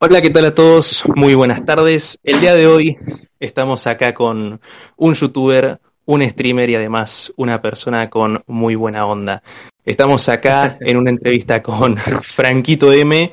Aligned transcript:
Hola, 0.00 0.22
¿qué 0.22 0.30
tal 0.30 0.44
a 0.44 0.54
todos? 0.54 1.02
Muy 1.16 1.34
buenas 1.34 1.64
tardes. 1.64 2.20
El 2.22 2.40
día 2.40 2.54
de 2.54 2.68
hoy 2.68 2.96
estamos 3.40 3.88
acá 3.88 4.14
con 4.14 4.60
un 4.96 5.14
youtuber, 5.14 5.80
un 6.04 6.22
streamer 6.30 6.70
y 6.70 6.76
además 6.76 7.32
una 7.36 7.60
persona 7.60 8.08
con 8.08 8.40
muy 8.46 8.76
buena 8.76 9.06
onda. 9.06 9.42
Estamos 9.84 10.28
acá 10.28 10.78
en 10.82 10.98
una 10.98 11.10
entrevista 11.10 11.60
con 11.64 11.96
Franquito 12.22 12.92
M. 12.92 13.32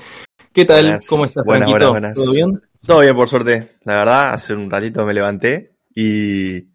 ¿Qué 0.51 0.65
tal? 0.65 0.97
¿Cómo 1.07 1.25
estás, 1.25 1.45
buenas, 1.45 1.69
Franquito? 1.69 1.91
buenas. 1.91 2.15
¿Todo 2.15 2.31
bien? 2.31 2.61
Todo 2.83 3.01
bien, 3.01 3.15
por 3.15 3.29
suerte. 3.29 3.75
La 3.83 3.97
verdad, 3.97 4.33
hace 4.33 4.55
un 4.55 4.67
ratito 4.67 5.05
me 5.05 5.13
levanté 5.13 5.75
y, 5.93 6.55
y 6.55 6.65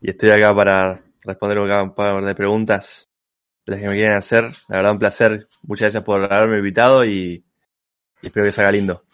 estoy 0.00 0.30
acá 0.30 0.52
para 0.52 0.98
responder 1.24 1.60
un 1.60 1.94
par 1.94 2.24
de 2.24 2.34
preguntas 2.34 3.08
las 3.66 3.78
que 3.78 3.86
me 3.86 3.94
quieren 3.94 4.16
hacer. 4.16 4.50
La 4.66 4.78
verdad, 4.78 4.90
un 4.90 4.98
placer. 4.98 5.46
Muchas 5.62 5.82
gracias 5.84 6.02
por 6.02 6.24
haberme 6.32 6.58
invitado 6.58 7.04
y, 7.04 7.44
y 8.20 8.26
espero 8.26 8.46
que 8.46 8.50
salga 8.50 8.72
lindo. 8.72 9.04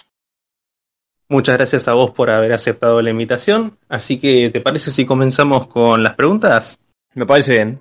Muchas 1.30 1.58
gracias 1.58 1.88
a 1.88 1.92
vos 1.92 2.12
por 2.12 2.30
haber 2.30 2.54
aceptado 2.54 3.02
la 3.02 3.10
invitación. 3.10 3.76
Así 3.88 4.18
que, 4.18 4.48
¿te 4.48 4.62
parece 4.62 4.90
si 4.90 5.04
comenzamos 5.04 5.66
con 5.66 6.02
las 6.02 6.14
preguntas? 6.14 6.78
Me 7.14 7.26
parece 7.26 7.52
bien. 7.52 7.80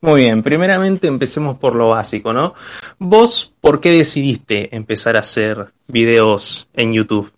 Muy 0.00 0.22
bien, 0.22 0.42
primeramente 0.42 1.06
empecemos 1.06 1.58
por 1.58 1.74
lo 1.74 1.88
básico, 1.88 2.32
¿no? 2.32 2.54
¿Vos 2.98 3.54
por 3.60 3.80
qué 3.80 3.90
decidiste 3.90 4.74
empezar 4.74 5.16
a 5.16 5.20
hacer 5.20 5.72
videos 5.86 6.68
en 6.74 6.92
YouTube? 6.92 7.30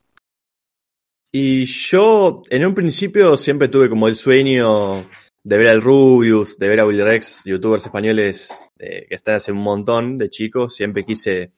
Y 1.32 1.64
yo, 1.64 2.42
en 2.48 2.66
un 2.66 2.74
principio, 2.74 3.36
siempre 3.36 3.68
tuve 3.68 3.88
como 3.88 4.06
el 4.06 4.16
sueño 4.16 5.08
de 5.42 5.58
ver 5.58 5.68
al 5.68 5.82
Rubius, 5.82 6.58
de 6.58 6.68
ver 6.68 6.80
a 6.80 6.86
Willy 6.86 7.02
Rex, 7.02 7.42
youtubers 7.44 7.86
españoles 7.86 8.50
eh, 8.78 9.06
que 9.08 9.14
están 9.14 9.36
hace 9.36 9.50
un 9.50 9.58
montón 9.58 10.18
de 10.18 10.30
chicos. 10.30 10.76
Siempre 10.76 11.04
quise 11.04 11.52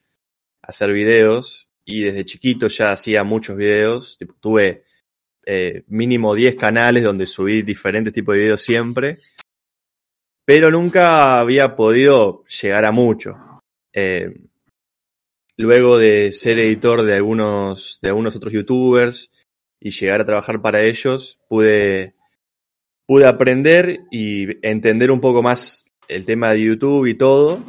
hacer 0.63 0.93
videos 0.93 1.69
y 1.84 2.02
desde 2.02 2.24
chiquito 2.24 2.69
ya 2.69 2.93
hacía 2.93 3.24
muchos 3.24 3.56
videos. 3.56 4.19
Tuve 4.41 4.85
eh, 5.46 5.85
mínimo 5.88 6.35
10 6.35 6.57
canales 6.57 7.02
donde 7.02 7.27
subí 7.27 7.63
diferentes 7.63 8.13
tipos 8.13 8.35
de 8.35 8.40
videos 8.40 8.63
siempre. 8.63 9.18
Pero 10.46 10.71
nunca 10.71 11.40
había 11.40 11.77
podido 11.77 12.45
llegar 12.45 12.85
a 12.85 12.93
mucho. 12.93 13.37
Eh, 13.93 14.35
luego 15.57 15.99
de 15.99 16.32
ser 16.32 16.59
editor 16.59 17.02
de 17.02 17.15
algunos, 17.15 17.99
de 18.02 18.09
algunos 18.09 18.37
otros 18.37 18.52
youtubers 18.52 19.32
y 19.80 19.90
llegar 19.90 20.21
a 20.21 20.24
trabajar 20.24 20.60
para 20.60 20.82
ellos, 20.82 21.38
pude, 21.49 22.15
pude 23.07 23.27
aprender 23.27 24.01
y 24.10 24.66
entender 24.66 25.10
un 25.10 25.21
poco 25.21 25.43
más 25.43 25.85
el 26.09 26.24
tema 26.24 26.52
de 26.52 26.65
YouTube 26.65 27.07
y 27.07 27.15
todo. 27.15 27.60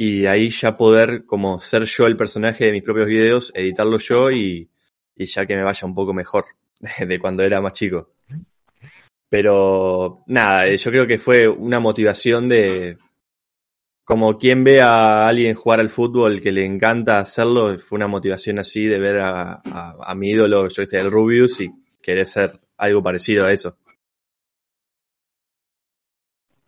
Y 0.00 0.26
ahí 0.26 0.48
ya 0.48 0.76
poder 0.76 1.26
como 1.26 1.60
ser 1.60 1.82
yo 1.82 2.06
el 2.06 2.16
personaje 2.16 2.66
de 2.66 2.72
mis 2.72 2.84
propios 2.84 3.08
videos, 3.08 3.52
editarlo 3.52 3.98
yo 3.98 4.30
y, 4.30 4.70
y 5.16 5.24
ya 5.26 5.44
que 5.44 5.56
me 5.56 5.64
vaya 5.64 5.86
un 5.86 5.94
poco 5.94 6.14
mejor 6.14 6.44
de 7.06 7.18
cuando 7.18 7.42
era 7.42 7.60
más 7.60 7.72
chico. 7.72 8.12
Pero 9.28 10.22
nada, 10.28 10.66
eh, 10.66 10.76
yo 10.76 10.90
creo 10.90 11.06
que 11.06 11.18
fue 11.18 11.48
una 11.48 11.80
motivación 11.80 12.48
de 12.48 12.96
como 14.04 14.38
quien 14.38 14.64
ve 14.64 14.80
a 14.80 15.28
alguien 15.28 15.54
jugar 15.54 15.80
al 15.80 15.90
fútbol 15.90 16.40
que 16.40 16.50
le 16.50 16.64
encanta 16.64 17.18
hacerlo, 17.18 17.78
fue 17.78 17.96
una 17.96 18.06
motivación 18.06 18.58
así 18.58 18.86
de 18.86 18.98
ver 18.98 19.20
a, 19.20 19.60
a, 19.64 20.14
mi 20.14 20.30
ídolo, 20.30 20.66
yo 20.68 20.86
sé, 20.86 20.98
el 20.98 21.10
Rubius 21.10 21.60
y 21.60 21.70
querer 22.00 22.24
ser 22.24 22.58
algo 22.78 23.02
parecido 23.02 23.44
a 23.44 23.52
eso. 23.52 23.76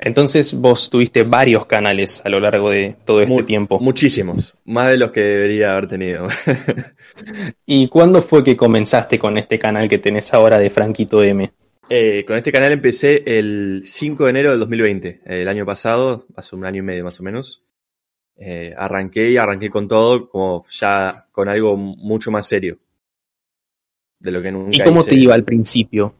Entonces 0.02 0.54
vos 0.54 0.88
tuviste 0.88 1.24
varios 1.24 1.66
canales 1.66 2.22
a 2.24 2.30
lo 2.30 2.40
largo 2.40 2.70
de 2.70 2.96
todo 3.04 3.20
este 3.20 3.34
Mu- 3.34 3.42
tiempo. 3.44 3.78
Muchísimos, 3.80 4.54
más 4.64 4.90
de 4.90 4.96
los 4.96 5.12
que 5.12 5.20
debería 5.20 5.72
haber 5.72 5.88
tenido. 5.88 6.26
¿Y 7.66 7.88
cuándo 7.88 8.22
fue 8.22 8.42
que 8.42 8.56
comenzaste 8.56 9.18
con 9.18 9.36
este 9.36 9.58
canal 9.58 9.88
que 9.88 9.98
tenés 9.98 10.32
ahora 10.32 10.58
de 10.58 10.70
Franquito 10.70 11.22
M? 11.22 11.50
Eh, 11.88 12.24
con 12.24 12.36
este 12.36 12.52
canal 12.52 12.72
empecé 12.72 13.22
el 13.26 13.82
5 13.84 14.24
de 14.24 14.30
enero 14.30 14.50
del 14.50 14.60
2020, 14.60 15.20
el 15.26 15.48
año 15.48 15.66
pasado, 15.66 16.24
hace 16.36 16.54
un 16.56 16.64
año 16.64 16.78
y 16.78 16.82
medio 16.86 17.04
más 17.04 17.18
o 17.20 17.22
menos. 17.22 17.62
Eh, 18.36 18.72
arranqué 18.76 19.30
y 19.30 19.36
arranqué 19.36 19.68
con 19.68 19.86
todo, 19.86 20.30
como 20.30 20.64
ya 20.70 21.26
con 21.32 21.48
algo 21.48 21.76
mucho 21.76 22.30
más 22.30 22.46
serio. 22.46 22.78
De 24.18 24.30
lo 24.30 24.40
que 24.40 24.52
nunca 24.52 24.76
¿Y 24.76 24.80
cómo 24.80 25.00
hice. 25.00 25.10
te 25.10 25.16
iba 25.16 25.34
al 25.34 25.44
principio? 25.44 26.14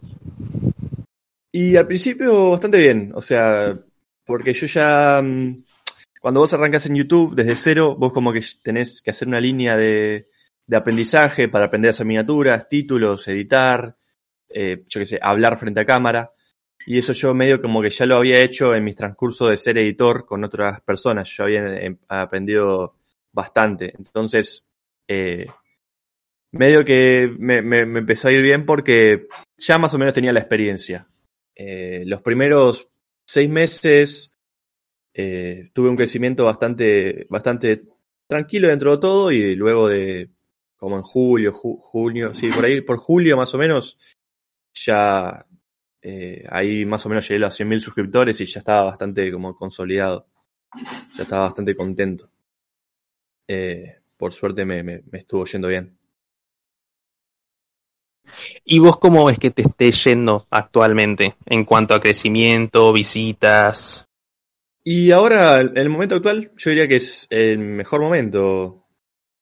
Y 1.53 1.77
al 1.77 1.87
principio 1.87 2.51
bastante 2.51 2.79
bien, 2.79 3.13
o 3.15 3.21
sea, 3.21 3.75
porque 4.25 4.53
yo 4.53 4.67
ya, 4.67 5.21
mm, 5.23 5.65
cuando 6.21 6.41
vos 6.41 6.53
arrancas 6.55 6.87
en 6.87 6.95
YouTube 6.95 7.35
desde 7.35 7.57
cero, 7.57 7.97
vos 7.99 8.13
como 8.13 8.33
que 8.33 8.43
tenés 8.63 9.03
que 9.03 9.11
hacer 9.11 9.27
una 9.27 9.41
línea 9.41 9.77
de, 9.77 10.27
de 10.67 10.77
aprendizaje 10.77 11.49
para 11.49 11.67
aprender 11.67 11.89
a 11.89 11.91
hacer 11.91 12.07
miniaturas, 12.07 12.69
títulos, 12.69 13.27
editar, 13.27 13.97
eh, 14.49 14.85
yo 14.87 15.01
qué 15.01 15.07
sé, 15.07 15.19
hablar 15.21 15.59
frente 15.59 15.81
a 15.81 15.85
cámara. 15.85 16.33
Y 16.87 16.99
eso 16.99 17.13
yo 17.13 17.35
medio 17.35 17.61
como 17.61 17.83
que 17.83 17.91
ya 17.91 18.07
lo 18.07 18.17
había 18.17 18.41
hecho 18.41 18.75
en 18.75 18.85
mis 18.85 18.97
transcurso 18.97 19.49
de 19.49 19.57
ser 19.57 19.79
editor 19.79 20.25
con 20.27 20.45
otras 20.45 20.81
personas, 20.83 21.29
yo 21.37 21.45
había 21.45 21.63
eh, 21.75 21.97
aprendido 22.09 22.95
bastante. 23.33 23.93
Entonces, 23.99 24.65
eh, 25.09 25.47
medio 26.53 26.85
que 26.85 27.35
me, 27.39 27.63
me, 27.63 27.85
me 27.87 27.99
empezó 28.01 28.29
a 28.29 28.33
ir 28.33 28.43
bien 28.43 28.65
porque 28.65 29.27
ya 29.59 29.79
más 29.79 29.93
o 29.95 29.99
menos 29.99 30.15
tenía 30.15 30.33
la 30.33 30.41
experiencia. 30.41 31.10
Eh, 31.63 32.05
los 32.07 32.23
primeros 32.23 32.89
seis 33.27 33.51
meses 33.51 34.35
eh, 35.13 35.71
tuve 35.75 35.91
un 35.91 35.97
crecimiento 35.97 36.47
bastante, 36.47 37.27
bastante 37.29 37.81
tranquilo 38.27 38.69
dentro 38.69 38.93
de 38.93 38.99
todo 38.99 39.31
y 39.31 39.55
luego 39.57 39.89
de 39.89 40.31
como 40.79 40.97
en 40.97 41.03
julio, 41.03 41.53
ju- 41.53 41.77
junio, 41.79 42.35
sí, 42.35 42.49
por 42.51 42.65
ahí, 42.65 42.81
por 42.81 42.97
julio 42.97 43.37
más 43.37 43.55
o 43.55 43.59
menos, 43.59 43.99
ya 44.73 45.47
eh, 46.01 46.45
ahí 46.49 46.87
más 46.87 47.05
o 47.05 47.11
menos 47.11 47.29
llegué 47.29 47.45
a 47.45 47.49
los 47.49 47.55
100.000 47.55 47.83
suscriptores 47.83 48.41
y 48.41 48.47
ya 48.47 48.61
estaba 48.61 48.85
bastante 48.87 49.31
como 49.31 49.55
consolidado. 49.55 50.27
Ya 51.17 51.25
estaba 51.25 51.43
bastante 51.43 51.77
contento. 51.77 52.31
Por 54.17 54.33
suerte 54.33 54.65
me, 54.65 54.83
me 54.85 55.03
estuvo 55.13 55.45
yendo 55.47 55.67
bien. 55.69 55.99
¿Y 58.65 58.79
vos 58.79 58.99
cómo 58.99 59.25
ves 59.25 59.39
que 59.39 59.51
te 59.51 59.63
esté 59.63 59.93
yendo 59.93 60.47
actualmente 60.51 61.37
en 61.47 61.65
cuanto 61.65 61.95
a 61.95 62.01
crecimiento, 62.01 62.93
visitas? 62.93 64.07
Y 64.83 65.13
ahora, 65.13 65.61
en 65.61 65.77
el 65.77 65.91
momento 65.91 66.17
actual, 66.17 66.53
yo 66.57 66.71
diría 66.71 66.89
que 66.89 66.97
es 66.97 67.27
el 67.31 67.59
mejor 67.59 68.01
momento. 68.01 68.87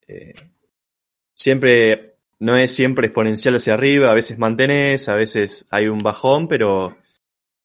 Eh, 0.07 0.33
siempre, 1.33 2.17
no 2.39 2.57
es 2.57 2.73
siempre 2.73 3.07
exponencial 3.07 3.55
hacia 3.55 3.73
arriba, 3.73 4.11
a 4.11 4.13
veces 4.13 4.37
mantenés, 4.37 5.07
a 5.07 5.15
veces 5.15 5.65
hay 5.69 5.87
un 5.87 5.99
bajón, 5.99 6.47
pero 6.47 6.97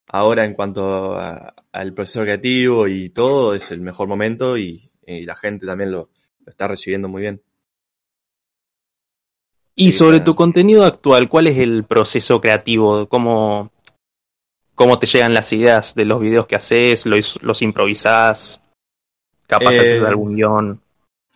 ahora 0.07 0.45
en 0.45 0.55
cuanto 0.55 1.17
al 1.17 1.95
proceso 1.95 2.23
creativo 2.23 2.87
y 2.87 3.11
todo, 3.11 3.55
es 3.55 3.73
el 3.73 3.81
mejor 3.81 4.09
momento 4.09 4.57
y, 4.57 4.91
la 5.07 5.37
gente 5.37 5.67
también 5.67 5.93
lo 5.93 6.09
está 6.47 6.67
recibiendo 6.67 7.09
muy 7.09 7.21
bien. 7.23 7.43
Y 9.77 9.93
sobre 9.93 10.21
tu 10.21 10.35
contenido 10.35 10.85
actual, 10.85 11.29
¿cuál 11.29 11.49
es 11.49 11.59
el 11.59 11.85
proceso 11.85 12.41
creativo? 12.41 13.09
¿Cómo, 13.09 13.73
cómo 14.75 14.99
te 14.99 15.07
llegan 15.07 15.35
las 15.35 15.53
ideas 15.53 15.95
de 15.95 16.05
los 16.05 16.21
videos 16.21 16.47
que 16.47 16.57
haces? 16.57 17.07
¿Los, 17.07 17.43
los 17.43 17.61
improvisás? 17.63 18.61
¿Capaz 19.47 19.75
Eh, 19.75 19.81
haces 19.81 20.03
algún 20.03 20.37
guion? 20.37 20.81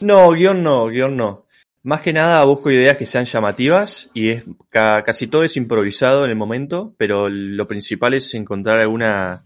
No, 0.00 0.30
guion 0.30 0.62
no, 0.62 0.86
guion 0.86 1.16
no. 1.16 1.46
Más 1.82 2.02
que 2.02 2.12
nada 2.12 2.44
busco 2.44 2.70
ideas 2.70 2.96
que 2.96 3.06
sean 3.06 3.24
llamativas 3.24 4.10
y 4.14 4.30
es 4.30 4.44
ca- 4.68 5.02
casi 5.04 5.26
todo 5.26 5.42
es 5.44 5.56
improvisado 5.56 6.24
en 6.24 6.30
el 6.30 6.36
momento, 6.36 6.94
pero 6.96 7.28
lo 7.28 7.66
principal 7.66 8.14
es 8.14 8.34
encontrar 8.34 8.78
alguna 8.78 9.44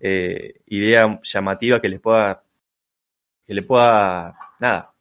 eh, 0.00 0.60
idea 0.66 1.20
llamativa 1.22 1.80
que 1.80 1.88
les 1.88 2.00
pueda, 2.00 2.42
que 3.46 3.54
le 3.54 3.62
pueda, 3.62 4.36
nada, 4.60 4.92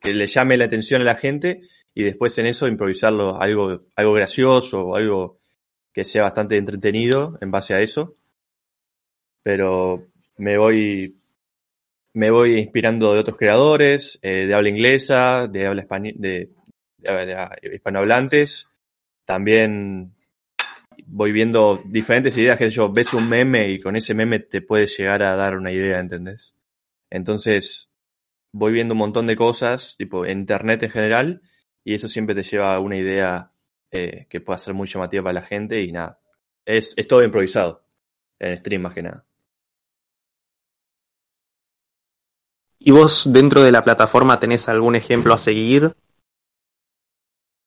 que 0.00 0.12
le 0.12 0.26
llame 0.26 0.56
la 0.56 0.64
atención 0.66 1.02
a 1.02 1.04
la 1.04 1.16
gente 1.16 1.62
y 1.96 2.04
después 2.04 2.36
en 2.38 2.46
eso 2.46 2.68
improvisarlo 2.68 3.40
algo, 3.40 3.80
algo 3.96 4.12
gracioso 4.12 4.94
algo 4.94 5.40
que 5.94 6.04
sea 6.04 6.24
bastante 6.24 6.58
entretenido 6.58 7.38
en 7.40 7.50
base 7.50 7.74
a 7.74 7.80
eso. 7.80 8.16
Pero 9.42 10.06
me 10.36 10.58
voy 10.58 11.16
me 12.12 12.30
voy 12.30 12.58
inspirando 12.58 13.12
de 13.14 13.20
otros 13.20 13.38
creadores, 13.38 14.18
eh, 14.22 14.46
de 14.46 14.54
habla 14.54 14.68
inglesa, 14.70 15.46
de 15.48 15.66
habla 15.66 15.82
español, 15.82 16.14
de, 16.18 16.50
de- 16.98 17.26
de 17.62 17.74
hispanohablantes. 17.74 18.68
También 19.24 20.14
voy 21.06 21.32
viendo 21.32 21.80
diferentes 21.86 22.36
ideas, 22.38 22.58
que 22.58 22.70
yo, 22.70 22.92
ves 22.92 23.14
un 23.14 23.28
meme 23.28 23.70
y 23.70 23.80
con 23.80 23.96
ese 23.96 24.14
meme 24.14 24.40
te 24.40 24.62
puede 24.62 24.86
llegar 24.86 25.22
a 25.22 25.36
dar 25.36 25.56
una 25.56 25.72
idea, 25.72 26.00
¿entendés? 26.00 26.54
Entonces, 27.10 27.90
voy 28.52 28.72
viendo 28.72 28.94
un 28.94 28.98
montón 28.98 29.26
de 29.26 29.36
cosas, 29.36 29.96
tipo 29.98 30.26
internet 30.26 30.82
en 30.84 30.90
general, 30.90 31.42
y 31.86 31.94
eso 31.94 32.08
siempre 32.08 32.34
te 32.34 32.42
lleva 32.42 32.74
a 32.74 32.80
una 32.80 32.96
idea 32.96 33.52
eh, 33.92 34.26
que 34.28 34.40
pueda 34.40 34.58
ser 34.58 34.74
muy 34.74 34.88
llamativa 34.88 35.22
para 35.22 35.34
la 35.34 35.42
gente 35.42 35.80
y 35.80 35.92
nada. 35.92 36.20
Es, 36.64 36.92
es 36.96 37.06
todo 37.06 37.22
improvisado, 37.22 37.86
en 38.40 38.56
stream 38.56 38.82
más 38.82 38.92
que 38.92 39.02
nada. 39.04 39.24
¿Y 42.80 42.90
vos 42.90 43.32
dentro 43.32 43.62
de 43.62 43.70
la 43.70 43.84
plataforma 43.84 44.40
tenés 44.40 44.68
algún 44.68 44.96
ejemplo 44.96 45.32
a 45.32 45.38
seguir? 45.38 45.92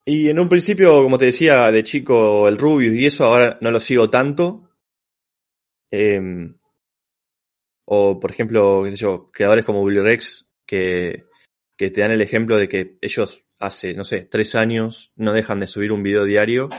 Y 0.04 0.30
en 0.30 0.40
un 0.40 0.50
principio, 0.50 1.02
como 1.02 1.18
te 1.18 1.26
decía, 1.26 1.72
de 1.72 1.86
chico 1.86 2.50
el 2.50 2.58
Rubius 2.58 2.96
y 2.96 3.06
eso, 3.06 3.24
ahora 3.24 3.58
no 3.62 3.72
lo 3.72 3.80
sigo 3.80 4.10
tanto. 4.10 4.70
Em, 5.92 6.58
o, 7.86 8.20
por 8.20 8.32
ejemplo, 8.32 8.82
qué 8.84 8.90
sé 8.92 8.98
yo, 8.98 9.32
creadores 9.32 9.64
como 9.64 9.86
Billy 9.86 10.02
Rex, 10.02 10.46
que, 10.66 11.24
que 11.78 11.90
te 11.90 12.02
dan 12.02 12.12
el 12.12 12.22
ejemplo 12.22 12.58
de 12.58 12.68
que 12.68 12.98
ellos 13.00 13.46
hace, 13.60 13.94
no 13.94 14.06
sé, 14.06 14.22
tres 14.22 14.56
años 14.56 15.12
no 15.16 15.34
dejan 15.34 15.60
de 15.60 15.68
subir 15.68 15.92
un 15.92 16.02
video 16.02 16.24
diario, 16.24 16.70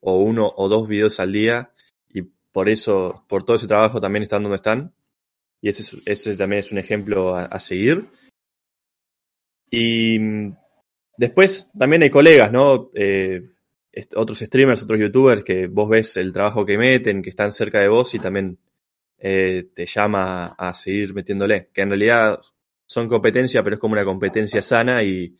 o 0.00 0.16
uno 0.16 0.52
o 0.56 0.68
dos 0.68 0.88
videos 0.88 1.20
al 1.20 1.32
día, 1.32 1.70
y 2.12 2.22
por 2.22 2.68
eso, 2.68 3.24
por 3.28 3.44
todo 3.44 3.56
ese 3.56 3.68
trabajo 3.68 4.00
también 4.00 4.24
están 4.24 4.42
donde 4.42 4.56
están. 4.56 4.92
Y 5.60 5.68
ese, 5.68 5.96
ese 6.06 6.36
también 6.36 6.58
es 6.58 6.72
un 6.72 6.78
ejemplo 6.78 7.36
a, 7.36 7.60
seguir. 7.60 8.02
Y 9.70 10.18
mm, 10.18 10.56
después 11.16 11.70
también 11.78 12.02
hay 12.02 12.10
colegas, 12.10 12.50
¿no? 12.50 12.90
Eh, 12.94 13.48
otros 14.16 14.40
streamers, 14.40 14.82
otros 14.82 14.98
youtubers 14.98 15.44
que 15.44 15.68
vos 15.68 15.88
ves 15.88 16.16
el 16.16 16.32
trabajo 16.32 16.66
que 16.66 16.76
meten, 16.76 17.22
que 17.22 17.30
están 17.30 17.52
cerca 17.52 17.78
de 17.80 17.88
vos 17.88 18.12
y 18.14 18.18
también 18.18 18.58
eh, 19.18 19.68
te 19.72 19.86
llama 19.86 20.46
a 20.58 20.74
seguir 20.74 21.14
metiéndole. 21.14 21.68
Que 21.72 21.82
en 21.82 21.90
realidad 21.90 22.40
son 22.86 23.08
competencia, 23.08 23.62
pero 23.62 23.76
es 23.76 23.80
como 23.80 23.92
una 23.92 24.04
competencia 24.04 24.60
sana 24.62 25.04
y, 25.04 25.36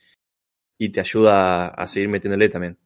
y 0.82 0.88
te 0.88 0.98
ayuda 0.98 1.68
a 1.68 1.86
seguir 1.86 2.08
metiéndole 2.08 2.48
también. 2.48 2.76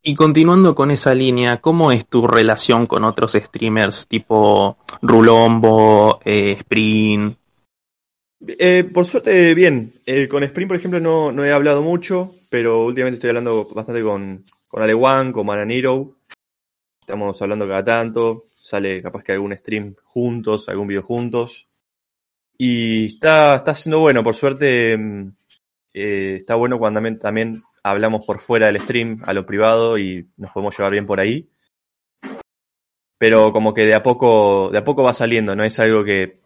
Y 0.00 0.14
continuando 0.14 0.76
con 0.76 0.92
esa 0.92 1.12
línea, 1.12 1.56
¿cómo 1.56 1.90
es 1.90 2.06
tu 2.06 2.24
relación 2.24 2.86
con 2.86 3.02
otros 3.02 3.32
streamers 3.32 4.06
tipo 4.06 4.78
Rulombo, 5.02 6.20
eh, 6.24 6.52
Sprint? 6.52 7.36
Eh, 8.46 8.84
por 8.84 9.04
suerte, 9.04 9.54
bien. 9.54 9.94
Eh, 10.06 10.28
con 10.28 10.44
Sprint, 10.44 10.68
por 10.68 10.76
ejemplo, 10.76 11.00
no, 11.00 11.32
no, 11.32 11.44
he 11.44 11.50
hablado 11.50 11.82
mucho, 11.82 12.36
pero 12.48 12.84
últimamente 12.84 13.16
estoy 13.16 13.30
hablando 13.30 13.66
bastante 13.74 14.04
con, 14.04 14.44
con 14.68 14.84
Alewan, 14.84 15.32
con 15.32 15.46
Mananiro. 15.46 16.18
Estamos 17.00 17.42
hablando 17.42 17.66
cada 17.66 17.84
tanto. 17.84 18.44
Sale 18.54 19.02
capaz 19.02 19.24
que 19.24 19.32
algún 19.32 19.56
stream 19.56 19.96
juntos, 20.04 20.68
algún 20.68 20.86
video 20.86 21.02
juntos. 21.02 21.66
Y 22.56 23.06
está, 23.06 23.56
está 23.56 23.74
siendo 23.74 23.98
bueno, 23.98 24.22
por 24.22 24.36
suerte. 24.36 24.96
Eh, 25.98 26.36
está 26.36 26.56
bueno 26.56 26.78
cuando 26.78 26.98
también, 26.98 27.18
también 27.18 27.62
hablamos 27.82 28.26
por 28.26 28.38
fuera 28.38 28.66
del 28.66 28.78
stream, 28.82 29.22
a 29.24 29.32
lo 29.32 29.46
privado, 29.46 29.96
y 29.96 30.28
nos 30.36 30.52
podemos 30.52 30.76
llevar 30.76 30.92
bien 30.92 31.06
por 31.06 31.20
ahí. 31.20 31.48
Pero 33.16 33.50
como 33.50 33.72
que 33.72 33.86
de 33.86 33.94
a 33.94 34.02
poco, 34.02 34.68
de 34.70 34.76
a 34.76 34.84
poco 34.84 35.02
va 35.02 35.14
saliendo, 35.14 35.56
no 35.56 35.64
es 35.64 35.80
algo 35.80 36.04
que, 36.04 36.42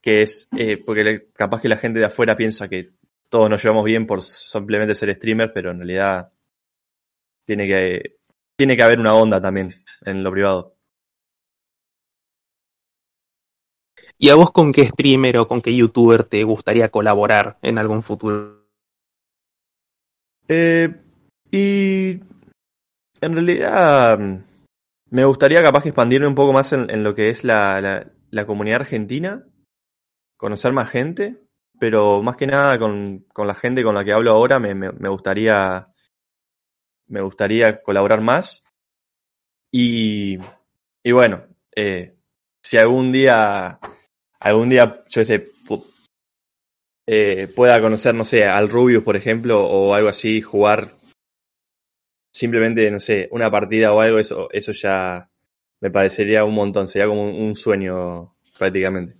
que 0.00 0.22
es, 0.22 0.48
eh, 0.56 0.82
porque 0.82 1.28
capaz 1.34 1.60
que 1.60 1.68
la 1.68 1.76
gente 1.76 1.98
de 1.98 2.06
afuera 2.06 2.34
piensa 2.34 2.66
que 2.66 2.92
todos 3.28 3.50
nos 3.50 3.62
llevamos 3.62 3.84
bien 3.84 4.06
por 4.06 4.22
simplemente 4.22 4.94
ser 4.94 5.14
streamers, 5.14 5.52
pero 5.52 5.72
en 5.72 5.78
realidad 5.78 6.32
tiene 7.44 7.66
que, 7.66 8.16
tiene 8.56 8.74
que 8.74 8.82
haber 8.82 9.00
una 9.00 9.14
onda 9.14 9.38
también 9.38 9.74
en 10.06 10.24
lo 10.24 10.32
privado. 10.32 10.73
¿Y 14.18 14.30
a 14.30 14.34
vos 14.34 14.50
con 14.52 14.72
qué 14.72 14.86
streamer 14.86 15.38
o 15.38 15.48
con 15.48 15.60
qué 15.60 15.74
youtuber 15.74 16.24
te 16.24 16.44
gustaría 16.44 16.88
colaborar 16.90 17.58
en 17.62 17.78
algún 17.78 18.02
futuro? 18.02 18.64
Eh, 20.48 20.94
y 21.50 22.20
en 23.20 23.32
realidad 23.32 24.18
me 25.10 25.24
gustaría 25.24 25.62
capaz 25.62 25.82
que 25.82 25.88
expandirme 25.88 26.26
un 26.26 26.34
poco 26.34 26.52
más 26.52 26.72
en, 26.72 27.02
lo 27.02 27.14
que 27.14 27.30
es 27.30 27.44
la, 27.44 27.80
la, 27.80 28.10
la, 28.30 28.46
comunidad 28.46 28.82
argentina, 28.82 29.46
conocer 30.36 30.72
más 30.72 30.90
gente, 30.90 31.40
pero 31.78 32.22
más 32.22 32.36
que 32.36 32.46
nada 32.46 32.78
con, 32.78 33.24
con 33.32 33.46
la 33.46 33.54
gente 33.54 33.82
con 33.82 33.94
la 33.94 34.04
que 34.04 34.12
hablo 34.12 34.32
ahora 34.32 34.58
me, 34.58 34.74
me, 34.74 34.92
me, 34.92 35.08
gustaría 35.08 35.88
me 37.06 37.20
gustaría 37.20 37.82
colaborar 37.82 38.20
más 38.20 38.64
y, 39.70 40.38
y 41.02 41.12
bueno, 41.12 41.44
eh, 41.74 42.16
si 42.62 42.76
algún 42.78 43.12
día 43.12 43.78
algún 44.40 44.68
día 44.68 45.04
yo 45.08 45.24
sé 45.24 45.50
eh, 47.06 47.48
pueda 47.54 47.80
conocer, 47.80 48.14
no 48.14 48.24
sé, 48.24 48.44
al 48.44 48.68
Rubius, 48.68 49.04
por 49.04 49.16
ejemplo, 49.16 49.62
o 49.62 49.94
algo 49.94 50.08
así, 50.08 50.40
jugar 50.40 50.94
simplemente, 52.32 52.90
no 52.90 52.98
sé, 52.98 53.28
una 53.30 53.50
partida 53.50 53.92
o 53.92 54.00
algo, 54.00 54.18
eso, 54.18 54.48
eso 54.50 54.72
ya 54.72 55.28
me 55.80 55.90
parecería 55.90 56.44
un 56.44 56.54
montón, 56.54 56.88
sería 56.88 57.06
como 57.06 57.24
un, 57.24 57.42
un 57.42 57.54
sueño 57.54 58.34
prácticamente. 58.58 59.14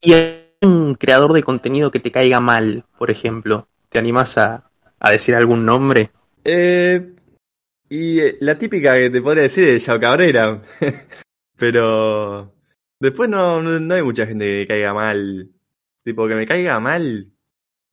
¿Y 0.00 0.14
un 0.62 0.94
creador 0.94 1.32
de 1.32 1.42
contenido 1.42 1.90
que 1.90 2.00
te 2.00 2.12
caiga 2.12 2.40
mal, 2.40 2.84
por 2.98 3.10
ejemplo? 3.10 3.68
¿Te 3.88 3.98
animas 3.98 4.38
a, 4.38 4.70
a 4.98 5.10
decir 5.10 5.34
algún 5.34 5.64
nombre? 5.64 6.10
Eh, 6.44 7.14
y 7.88 8.44
la 8.44 8.58
típica 8.58 8.94
que 8.94 9.10
te 9.10 9.22
podría 9.22 9.44
decir 9.44 9.68
es 9.68 9.86
Yao 9.86 9.98
Cabrera. 9.98 10.60
Pero 11.62 12.52
Después 12.98 13.30
no, 13.30 13.62
no, 13.62 13.94
hay 13.94 14.02
mucha 14.02 14.26
gente 14.26 14.44
que 14.44 14.66
caiga 14.66 14.92
mal. 14.92 15.48
Tipo, 16.02 16.26
que 16.26 16.34
me 16.34 16.44
caiga 16.44 16.80
mal. 16.80 17.32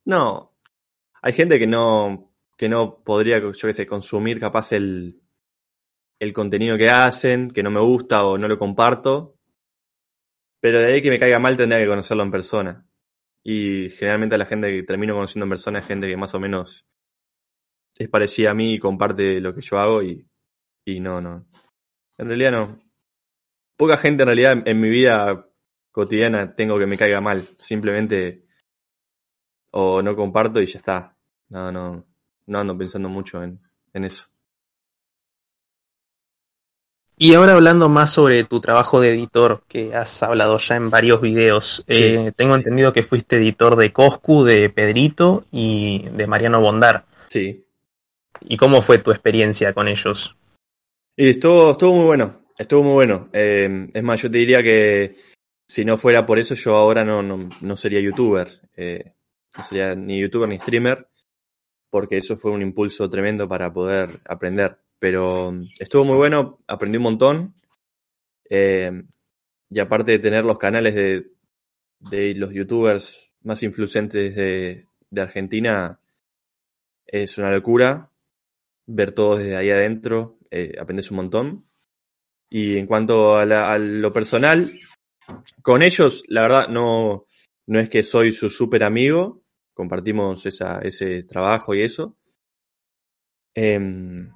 No. 0.04 0.56
Hay 1.22 1.32
gente 1.34 1.56
que 1.56 1.68
no, 1.68 2.32
que 2.58 2.68
no 2.68 3.04
podría, 3.04 3.38
yo 3.38 3.52
qué 3.52 3.72
sé, 3.72 3.86
consumir 3.86 4.40
capaz 4.40 4.72
el, 4.72 5.20
el 6.18 6.32
contenido 6.32 6.76
que 6.76 6.90
hacen, 6.90 7.52
que 7.52 7.62
no 7.62 7.70
me 7.70 7.80
gusta 7.80 8.24
o 8.24 8.38
no 8.38 8.48
lo 8.48 8.58
comparto. 8.58 9.36
Pero 10.60 10.80
de 10.80 10.94
ahí 10.94 11.02
que 11.02 11.10
me 11.10 11.20
caiga 11.20 11.38
mal 11.38 11.56
tendría 11.56 11.80
que 11.80 11.88
conocerlo 11.88 12.24
en 12.24 12.32
persona. 12.32 12.86
Y 13.44 13.90
generalmente 13.90 14.36
la 14.36 14.46
gente 14.46 14.68
que 14.72 14.82
termino 14.82 15.14
conociendo 15.14 15.44
en 15.44 15.50
persona 15.50 15.78
es 15.78 15.86
gente 15.86 16.08
que 16.08 16.16
más 16.16 16.34
o 16.34 16.40
menos 16.40 16.86
es 17.94 18.08
parecida 18.08 18.50
a 18.50 18.54
mí 18.54 18.74
y 18.74 18.78
comparte 18.80 19.40
lo 19.40 19.54
que 19.54 19.60
yo 19.60 19.78
hago 19.78 20.02
y, 20.02 20.26
y 20.84 20.98
no, 20.98 21.20
no. 21.20 21.46
En 22.18 22.26
realidad 22.26 22.50
no 22.50 22.89
poca 23.80 23.96
gente 23.96 24.22
en 24.22 24.26
realidad 24.26 24.52
en, 24.52 24.62
en, 24.66 24.78
mi 24.78 24.90
vida 24.90 25.46
cotidiana 25.90 26.54
tengo 26.54 26.78
que 26.78 26.86
me 26.86 26.98
caiga 26.98 27.22
mal. 27.22 27.48
Simplemente 27.60 28.44
o 29.70 30.02
no 30.02 30.14
comparto 30.14 30.60
y 30.60 30.66
ya 30.66 30.78
está. 30.78 31.16
No, 31.48 31.72
no, 31.72 32.04
no 32.46 32.58
ando 32.58 32.76
pensando 32.76 33.08
mucho 33.08 33.42
en, 33.42 33.58
en 33.94 34.04
eso. 34.04 34.26
Y 37.16 37.34
ahora 37.34 37.54
hablando 37.54 37.88
más 37.88 38.12
sobre 38.12 38.44
tu 38.44 38.60
trabajo 38.60 39.00
de 39.00 39.10
editor, 39.10 39.62
que 39.66 39.94
has 39.94 40.22
hablado 40.22 40.58
ya 40.58 40.76
en 40.76 40.90
varios 40.90 41.20
videos, 41.20 41.84
sí. 41.86 42.02
eh, 42.02 42.32
tengo 42.36 42.54
entendido 42.54 42.92
que 42.92 43.02
fuiste 43.02 43.36
editor 43.36 43.76
de 43.76 43.92
Coscu, 43.92 44.44
de 44.44 44.70
Pedrito 44.70 45.44
y 45.50 46.08
de 46.10 46.26
Mariano 46.26 46.60
Bondar. 46.60 47.04
Sí. 47.28 47.66
¿Y 48.40 48.56
cómo 48.56 48.80
fue 48.82 48.98
tu 48.98 49.10
experiencia 49.10 49.72
con 49.74 49.88
ellos? 49.88 50.34
Y 51.16 51.30
estuvo, 51.30 51.72
estuvo 51.72 51.94
muy 51.94 52.04
bueno. 52.06 52.39
Estuvo 52.60 52.82
muy 52.82 52.92
bueno. 52.92 53.30
Eh, 53.32 53.88
es 53.94 54.02
más, 54.02 54.20
yo 54.20 54.30
te 54.30 54.36
diría 54.36 54.62
que 54.62 55.12
si 55.66 55.82
no 55.82 55.96
fuera 55.96 56.26
por 56.26 56.38
eso, 56.38 56.54
yo 56.54 56.76
ahora 56.76 57.06
no, 57.06 57.22
no, 57.22 57.48
no 57.62 57.76
sería 57.78 58.02
youtuber. 58.02 58.48
Eh, 58.76 59.14
no 59.56 59.64
sería 59.64 59.94
ni 59.94 60.20
youtuber 60.20 60.46
ni 60.46 60.58
streamer, 60.58 61.08
porque 61.88 62.18
eso 62.18 62.36
fue 62.36 62.50
un 62.50 62.60
impulso 62.60 63.08
tremendo 63.08 63.48
para 63.48 63.72
poder 63.72 64.20
aprender. 64.26 64.76
Pero 64.98 65.54
estuvo 65.78 66.04
muy 66.04 66.16
bueno, 66.18 66.58
aprendí 66.66 66.98
un 66.98 67.04
montón. 67.04 67.54
Eh, 68.50 69.04
y 69.70 69.80
aparte 69.80 70.12
de 70.12 70.18
tener 70.18 70.44
los 70.44 70.58
canales 70.58 70.94
de, 70.94 71.30
de 71.98 72.34
los 72.34 72.52
youtubers 72.52 73.32
más 73.40 73.62
influyentes 73.62 74.36
de, 74.36 74.84
de 75.08 75.20
Argentina, 75.22 75.98
es 77.06 77.38
una 77.38 77.50
locura. 77.50 78.10
Ver 78.84 79.12
todo 79.12 79.38
desde 79.38 79.56
ahí 79.56 79.70
adentro, 79.70 80.36
eh, 80.50 80.74
aprendes 80.78 81.10
un 81.10 81.16
montón. 81.16 81.69
Y 82.50 82.76
en 82.76 82.86
cuanto 82.86 83.36
a, 83.36 83.46
la, 83.46 83.72
a, 83.72 83.78
lo 83.78 84.12
personal, 84.12 84.70
con 85.62 85.82
ellos, 85.82 86.24
la 86.28 86.42
verdad, 86.42 86.68
no, 86.68 87.26
no 87.66 87.80
es 87.80 87.88
que 87.88 88.02
soy 88.02 88.32
su 88.32 88.50
súper 88.50 88.84
amigo, 88.84 89.42
compartimos 89.72 90.44
esa, 90.46 90.80
ese 90.80 91.22
trabajo 91.22 91.74
y 91.74 91.82
eso. 91.82 92.16
Eh, 93.54 94.28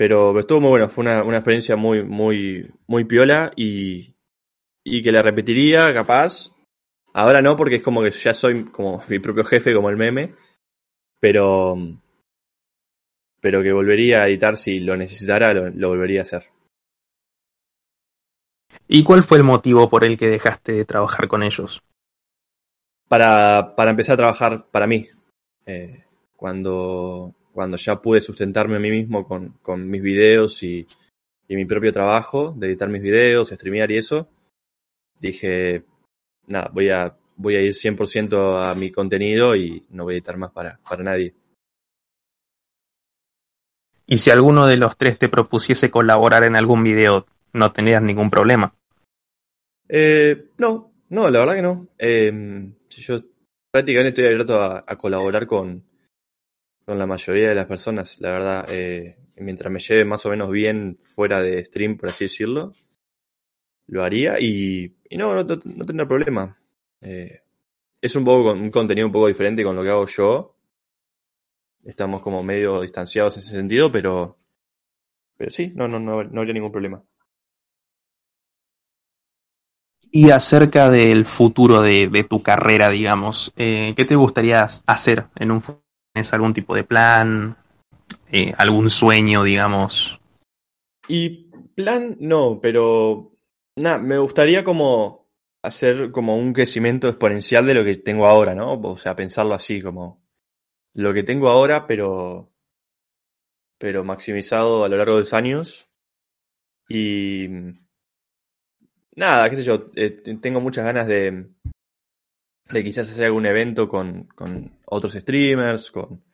pero 0.00 0.38
estuvo 0.40 0.62
muy 0.62 0.70
bueno, 0.70 0.88
fue 0.88 1.02
una, 1.02 1.22
una 1.22 1.36
experiencia 1.36 1.76
muy, 1.76 2.02
muy, 2.02 2.66
muy 2.86 3.04
piola 3.04 3.52
y, 3.54 4.14
y 4.82 5.02
que 5.02 5.12
la 5.12 5.20
repetiría, 5.20 5.92
capaz. 5.92 6.54
Ahora 7.12 7.42
no, 7.42 7.54
porque 7.54 7.76
es 7.76 7.82
como 7.82 8.02
que 8.02 8.10
ya 8.10 8.32
soy 8.32 8.64
como 8.64 9.04
mi 9.08 9.18
propio 9.18 9.44
jefe, 9.44 9.74
como 9.74 9.90
el 9.90 9.98
meme. 9.98 10.34
Pero, 11.20 11.76
pero 13.42 13.62
que 13.62 13.72
volvería 13.72 14.22
a 14.22 14.28
editar 14.28 14.56
si 14.56 14.80
lo 14.80 14.96
necesitara, 14.96 15.52
lo, 15.52 15.68
lo 15.68 15.88
volvería 15.90 16.20
a 16.20 16.22
hacer. 16.22 16.44
¿Y 18.92 19.04
cuál 19.04 19.22
fue 19.22 19.38
el 19.38 19.44
motivo 19.44 19.88
por 19.88 20.02
el 20.02 20.18
que 20.18 20.26
dejaste 20.26 20.72
de 20.72 20.84
trabajar 20.84 21.28
con 21.28 21.44
ellos? 21.44 21.80
Para, 23.06 23.76
para 23.76 23.92
empezar 23.92 24.14
a 24.14 24.16
trabajar 24.16 24.66
para 24.68 24.88
mí. 24.88 25.08
Eh, 25.64 26.02
cuando, 26.34 27.32
cuando 27.52 27.76
ya 27.76 28.02
pude 28.02 28.20
sustentarme 28.20 28.78
a 28.78 28.80
mí 28.80 28.90
mismo 28.90 29.28
con, 29.28 29.50
con 29.62 29.88
mis 29.88 30.02
videos 30.02 30.60
y, 30.64 30.88
y, 31.46 31.54
mi 31.54 31.66
propio 31.66 31.92
trabajo, 31.92 32.52
de 32.56 32.66
editar 32.66 32.88
mis 32.88 33.02
videos, 33.02 33.50
streamear 33.50 33.92
y 33.92 33.98
eso, 33.98 34.28
dije, 35.20 35.84
nada, 36.48 36.68
voy 36.72 36.90
a, 36.90 37.16
voy 37.36 37.54
a 37.54 37.62
ir 37.62 37.72
100% 37.74 38.70
a 38.70 38.74
mi 38.74 38.90
contenido 38.90 39.54
y 39.54 39.86
no 39.90 40.02
voy 40.02 40.14
a 40.14 40.16
editar 40.16 40.36
más 40.36 40.50
para, 40.50 40.80
para 40.88 41.04
nadie. 41.04 41.32
Y 44.04 44.18
si 44.18 44.32
alguno 44.32 44.66
de 44.66 44.78
los 44.78 44.96
tres 44.96 45.16
te 45.16 45.28
propusiese 45.28 45.92
colaborar 45.92 46.42
en 46.42 46.56
algún 46.56 46.82
video, 46.82 47.26
¿no 47.52 47.70
tendrías 47.70 48.02
ningún 48.02 48.30
problema? 48.30 48.74
Eh, 49.92 50.50
no, 50.58 50.92
no, 51.08 51.30
la 51.30 51.40
verdad 51.40 51.54
que 51.54 51.62
no. 51.62 51.88
Eh, 51.98 52.72
yo 52.90 53.20
prácticamente 53.72 54.10
estoy 54.10 54.26
abierto 54.26 54.60
a, 54.60 54.84
a, 54.86 54.96
colaborar 54.96 55.46
con, 55.48 55.84
con 56.84 56.98
la 56.98 57.06
mayoría 57.06 57.48
de 57.48 57.54
las 57.56 57.66
personas, 57.66 58.20
la 58.20 58.30
verdad. 58.30 58.66
Eh, 58.70 59.16
mientras 59.36 59.72
me 59.72 59.80
lleve 59.80 60.04
más 60.04 60.24
o 60.26 60.30
menos 60.30 60.50
bien 60.50 60.96
fuera 61.00 61.42
de 61.42 61.64
stream, 61.64 61.96
por 61.96 62.10
así 62.10 62.24
decirlo, 62.26 62.72
lo 63.88 64.04
haría 64.04 64.38
y, 64.38 64.94
y 65.08 65.16
no, 65.16 65.34
no, 65.34 65.42
no, 65.42 65.84
tendrá 65.84 66.06
problema. 66.06 66.56
Eh, 67.00 67.40
es 68.00 68.14
un 68.14 68.24
poco 68.24 68.52
un 68.52 68.68
contenido 68.68 69.08
un 69.08 69.12
poco 69.12 69.26
diferente 69.26 69.64
con 69.64 69.74
lo 69.74 69.82
que 69.82 69.90
hago 69.90 70.06
yo. 70.06 70.56
Estamos 71.84 72.22
como 72.22 72.44
medio 72.44 72.82
distanciados 72.82 73.36
en 73.36 73.42
ese 73.42 73.50
sentido, 73.56 73.90
pero, 73.90 74.36
pero 75.36 75.50
sí, 75.50 75.72
no, 75.74 75.88
no, 75.88 75.98
no, 75.98 76.22
no 76.22 76.40
habría 76.40 76.54
ningún 76.54 76.70
problema. 76.70 77.02
Y 80.12 80.30
acerca 80.30 80.90
del 80.90 81.24
futuro 81.24 81.82
de, 81.82 82.08
de 82.08 82.24
tu 82.24 82.42
carrera, 82.42 82.90
digamos, 82.90 83.52
eh, 83.56 83.94
¿qué 83.96 84.04
te 84.04 84.16
gustaría 84.16 84.66
hacer 84.86 85.26
en 85.36 85.50
un 85.52 85.60
futuro? 85.60 85.84
¿Tienes 86.12 86.32
algún 86.32 86.52
tipo 86.52 86.74
de 86.74 86.82
plan? 86.82 87.56
Eh, 88.32 88.52
¿Algún 88.56 88.90
sueño, 88.90 89.44
digamos? 89.44 90.20
Y 91.06 91.50
plan, 91.74 92.16
no, 92.20 92.60
pero 92.60 93.36
nada, 93.76 93.98
me 93.98 94.18
gustaría 94.18 94.64
como 94.64 95.28
hacer 95.62 96.10
como 96.10 96.36
un 96.36 96.52
crecimiento 96.52 97.08
exponencial 97.08 97.66
de 97.66 97.74
lo 97.74 97.84
que 97.84 97.96
tengo 97.96 98.26
ahora, 98.26 98.54
¿no? 98.54 98.74
O 98.80 98.96
sea, 98.96 99.14
pensarlo 99.14 99.54
así, 99.54 99.80
como 99.80 100.22
lo 100.94 101.12
que 101.12 101.22
tengo 101.22 101.48
ahora, 101.48 101.86
pero, 101.86 102.52
pero 103.78 104.04
maximizado 104.04 104.84
a 104.84 104.88
lo 104.88 104.96
largo 104.96 105.14
de 105.14 105.20
los 105.20 105.32
años. 105.32 105.88
Y 106.88 107.46
nada, 109.16 109.50
qué 109.50 109.56
sé 109.56 109.62
yo, 109.62 109.90
eh, 109.96 110.22
tengo 110.40 110.60
muchas 110.60 110.84
ganas 110.84 111.06
de, 111.06 111.46
de 112.70 112.84
quizás 112.84 113.10
hacer 113.10 113.26
algún 113.26 113.46
evento 113.46 113.88
con, 113.88 114.24
con 114.34 114.78
otros 114.86 115.12
streamers, 115.14 115.90
con, 115.90 116.24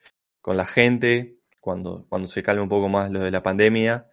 con 0.40 0.56
la 0.56 0.66
gente, 0.66 1.38
cuando, 1.60 2.06
cuando 2.08 2.28
se 2.28 2.42
calme 2.42 2.62
un 2.62 2.68
poco 2.68 2.88
más 2.88 3.10
lo 3.10 3.20
de 3.20 3.30
la 3.30 3.42
pandemia, 3.42 4.06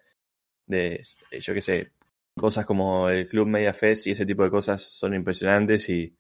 de, 0.66 1.04
yo 1.40 1.54
qué 1.54 1.62
sé, 1.62 1.92
cosas 2.36 2.66
como 2.66 3.10
el 3.10 3.28
Club 3.28 3.48
Media 3.48 3.74
Fest 3.74 4.08
y 4.08 4.12
ese 4.12 4.26
tipo 4.26 4.44
de 4.44 4.50
cosas 4.50 4.82
son 4.82 5.14
impresionantes 5.14 5.90
y 5.90 6.16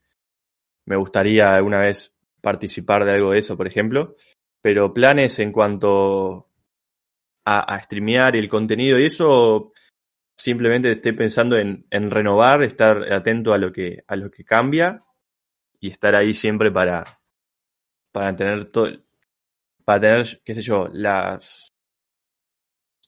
me 0.86 0.96
gustaría 0.96 1.56
alguna 1.56 1.80
vez 1.80 2.14
participar 2.42 3.06
de 3.06 3.14
algo 3.14 3.32
de 3.32 3.40
eso, 3.40 3.58
por 3.58 3.68
ejemplo. 3.68 4.16
Pero 4.62 4.94
planes 4.94 5.40
en 5.40 5.52
cuanto 5.52 6.50
a, 7.46 7.76
a 7.76 7.82
streamear 7.82 8.36
y 8.36 8.40
el 8.40 8.50
contenido 8.50 9.00
y 9.00 9.06
eso, 9.06 9.74
simplemente 10.36 10.92
estoy 10.92 11.13
pensando 11.13 11.58
en, 11.58 11.86
en, 11.90 12.10
renovar, 12.10 12.63
estar 12.63 13.12
atento 13.12 13.54
a 13.54 13.58
lo 13.58 13.72
que, 13.72 14.04
a 14.08 14.16
lo 14.16 14.30
que 14.32 14.44
cambia 14.44 15.04
y 15.80 15.90
estar 15.90 16.16
ahí 16.16 16.34
siempre 16.34 16.72
para, 16.72 17.22
para 18.12 18.36
tener 18.36 18.66
todo, 18.66 18.90
para 19.84 20.00
tener, 20.00 20.42
qué 20.44 20.56
sé 20.56 20.62
yo, 20.62 20.90
las, 20.92 21.74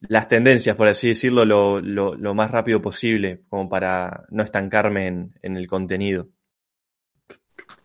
las 0.02 0.28
tendencias, 0.28 0.76
por 0.76 0.88
así 0.88 1.10
decirlo, 1.10 1.46
lo, 1.46 1.80
lo, 1.80 2.16
lo 2.16 2.34
más 2.34 2.52
rápido 2.52 2.82
posible, 2.82 3.44
como 3.50 3.70
para 3.70 4.26
no 4.30 4.44
estancarme 4.44 5.08
en, 5.08 5.40
en, 5.42 5.58
el 5.58 5.68
contenido. 5.68 6.30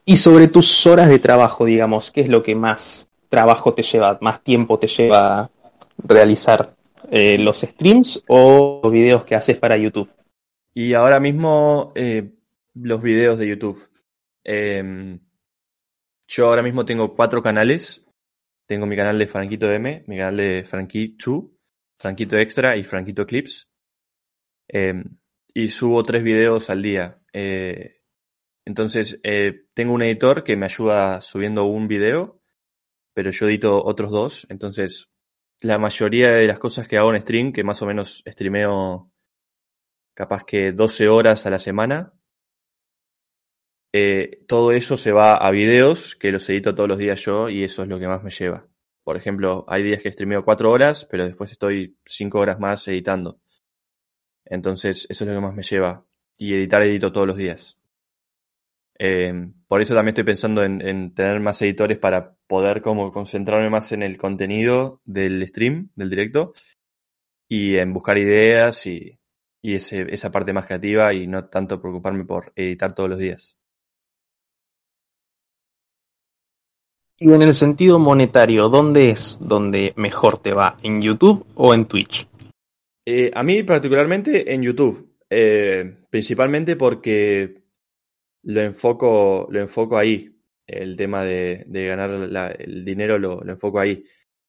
Y 0.04 0.16
sobre 0.16 0.49
tus 0.49 0.87
horas 0.87 1.09
de 1.09 1.18
trabajo, 1.18 1.64
digamos, 1.64 2.11
¿qué 2.11 2.23
es 2.23 2.28
lo 2.28 2.42
que 2.42 2.54
más 2.54 3.09
trabajo 3.28 3.75
te 3.75 3.82
lleva, 3.82 4.18
más 4.20 4.42
tiempo 4.42 4.78
te 4.78 4.88
lleva 4.88 5.40
a 5.40 5.50
realizar? 5.99 6.75
Eh, 7.10 7.38
¿Los 7.38 7.60
streams 7.60 8.22
o 8.28 8.80
los 8.84 8.92
videos 8.92 9.24
que 9.24 9.34
haces 9.34 9.56
para 9.56 9.76
YouTube? 9.76 10.10
Y 10.72 10.94
ahora 10.94 11.18
mismo 11.18 11.92
eh, 11.96 12.30
los 12.74 13.02
videos 13.02 13.38
de 13.38 13.48
YouTube. 13.48 13.88
Eh, 14.44 15.18
yo 16.28 16.46
ahora 16.46 16.62
mismo 16.62 16.84
tengo 16.84 17.14
cuatro 17.14 17.42
canales. 17.42 18.04
Tengo 18.66 18.86
mi 18.86 18.96
canal 18.96 19.18
de 19.18 19.26
Franquito 19.26 19.70
M, 19.72 20.04
mi 20.06 20.16
canal 20.16 20.36
de 20.36 20.64
Franquito, 20.64 21.50
Franquito 21.96 22.38
Extra 22.38 22.76
y 22.76 22.84
Franquito 22.84 23.26
Clips. 23.26 23.68
Eh, 24.68 25.02
y 25.52 25.70
subo 25.70 26.04
tres 26.04 26.22
videos 26.22 26.70
al 26.70 26.82
día. 26.82 27.20
Eh, 27.32 27.96
entonces, 28.64 29.20
tengo 29.74 29.94
un 29.94 30.02
editor 30.02 30.44
que 30.44 30.56
me 30.56 30.66
ayuda 30.66 31.20
subiendo 31.20 31.64
un 31.64 31.88
video, 31.88 32.40
pero 33.12 33.32
yo 33.32 33.48
edito 33.48 33.84
otros 33.84 34.12
dos. 34.12 34.46
Entonces, 34.48 35.10
la 35.60 35.78
mayoría 35.78 36.30
de 36.32 36.46
las 36.46 36.58
cosas 36.58 36.88
que 36.88 36.96
hago 36.96 37.12
en 37.14 37.20
stream, 37.20 37.52
que 37.52 37.64
más 37.64 37.82
o 37.82 37.86
menos 37.86 38.22
streameo 38.26 39.10
capaz 40.14 40.44
que 40.44 40.72
12 40.72 41.08
horas 41.08 41.46
a 41.46 41.50
la 41.50 41.58
semana, 41.58 42.12
eh, 43.92 44.44
todo 44.46 44.72
eso 44.72 44.96
se 44.96 45.12
va 45.12 45.34
a 45.34 45.50
videos 45.50 46.14
que 46.14 46.30
los 46.30 46.48
edito 46.48 46.74
todos 46.74 46.88
los 46.88 46.98
días 46.98 47.20
yo 47.24 47.48
y 47.48 47.64
eso 47.64 47.82
es 47.82 47.88
lo 47.88 47.98
que 47.98 48.06
más 48.06 48.22
me 48.22 48.30
lleva. 48.30 48.68
Por 49.02 49.16
ejemplo, 49.16 49.64
hay 49.68 49.82
días 49.82 50.02
que 50.02 50.12
streameo 50.12 50.44
cuatro 50.44 50.70
horas, 50.70 51.04
pero 51.04 51.24
después 51.24 51.50
estoy 51.50 51.98
cinco 52.06 52.38
horas 52.38 52.60
más 52.60 52.86
editando. 52.86 53.40
Entonces, 54.44 55.06
eso 55.08 55.24
es 55.24 55.28
lo 55.28 55.34
que 55.34 55.46
más 55.46 55.54
me 55.54 55.62
lleva. 55.62 56.06
Y 56.38 56.54
editar, 56.54 56.82
edito 56.82 57.12
todos 57.12 57.26
los 57.26 57.36
días. 57.36 57.79
Eh, 59.02 59.33
por 59.66 59.80
eso 59.80 59.95
también 59.95 60.11
estoy 60.11 60.25
pensando 60.25 60.62
en, 60.62 60.87
en, 60.87 61.14
tener 61.14 61.40
más 61.40 61.62
editores 61.62 61.97
para 61.97 62.35
poder 62.47 62.83
como 62.83 63.11
concentrarme 63.11 63.71
más 63.71 63.92
en 63.92 64.02
el 64.02 64.19
contenido 64.19 65.00
del 65.07 65.49
stream, 65.49 65.88
del 65.95 66.11
directo, 66.11 66.52
y 67.49 67.78
en 67.78 67.95
buscar 67.95 68.19
ideas 68.19 68.87
y, 68.87 69.19
y 69.62 69.76
ese, 69.76 70.07
esa 70.12 70.30
parte 70.30 70.52
más 70.52 70.66
creativa 70.66 71.14
y 71.14 71.26
no 71.26 71.47
tanto 71.47 71.80
preocuparme 71.80 72.26
por 72.26 72.52
editar 72.54 72.95
todos 72.95 73.09
los 73.09 73.19
días. 73.19 73.57
Y 77.19 77.33
en 77.33 77.40
el 77.40 77.54
sentido 77.54 77.99
monetario, 77.99 78.69
¿dónde 78.69 79.09
es 79.09 79.38
donde 79.40 79.95
mejor 79.97 80.38
te 80.42 80.52
va? 80.52 80.76
¿En 80.83 81.00
YouTube 81.00 81.47
o 81.54 81.73
en 81.73 81.87
Twitch? 81.87 82.28
Eh, 83.07 83.30
a 83.35 83.42
mí 83.42 83.62
particularmente 83.62 84.52
en 84.52 84.62
YouTube, 84.62 85.16
eh, 85.30 85.97
principalmente 86.11 86.76
porque 86.76 87.59
lo 88.42 88.61
enfoco, 88.61 89.49
lo 89.50 89.61
enfoco 89.61 89.99
ahí, 89.99 90.35
el 90.66 90.97
tema 90.97 91.25
de, 91.25 91.64
ganar 91.68 92.11
la, 92.11 92.49
el 92.49 92.85
dinero 92.85 93.18
lo, 93.18 93.42
enfoco 93.49 93.80
ahí. 93.80 94.04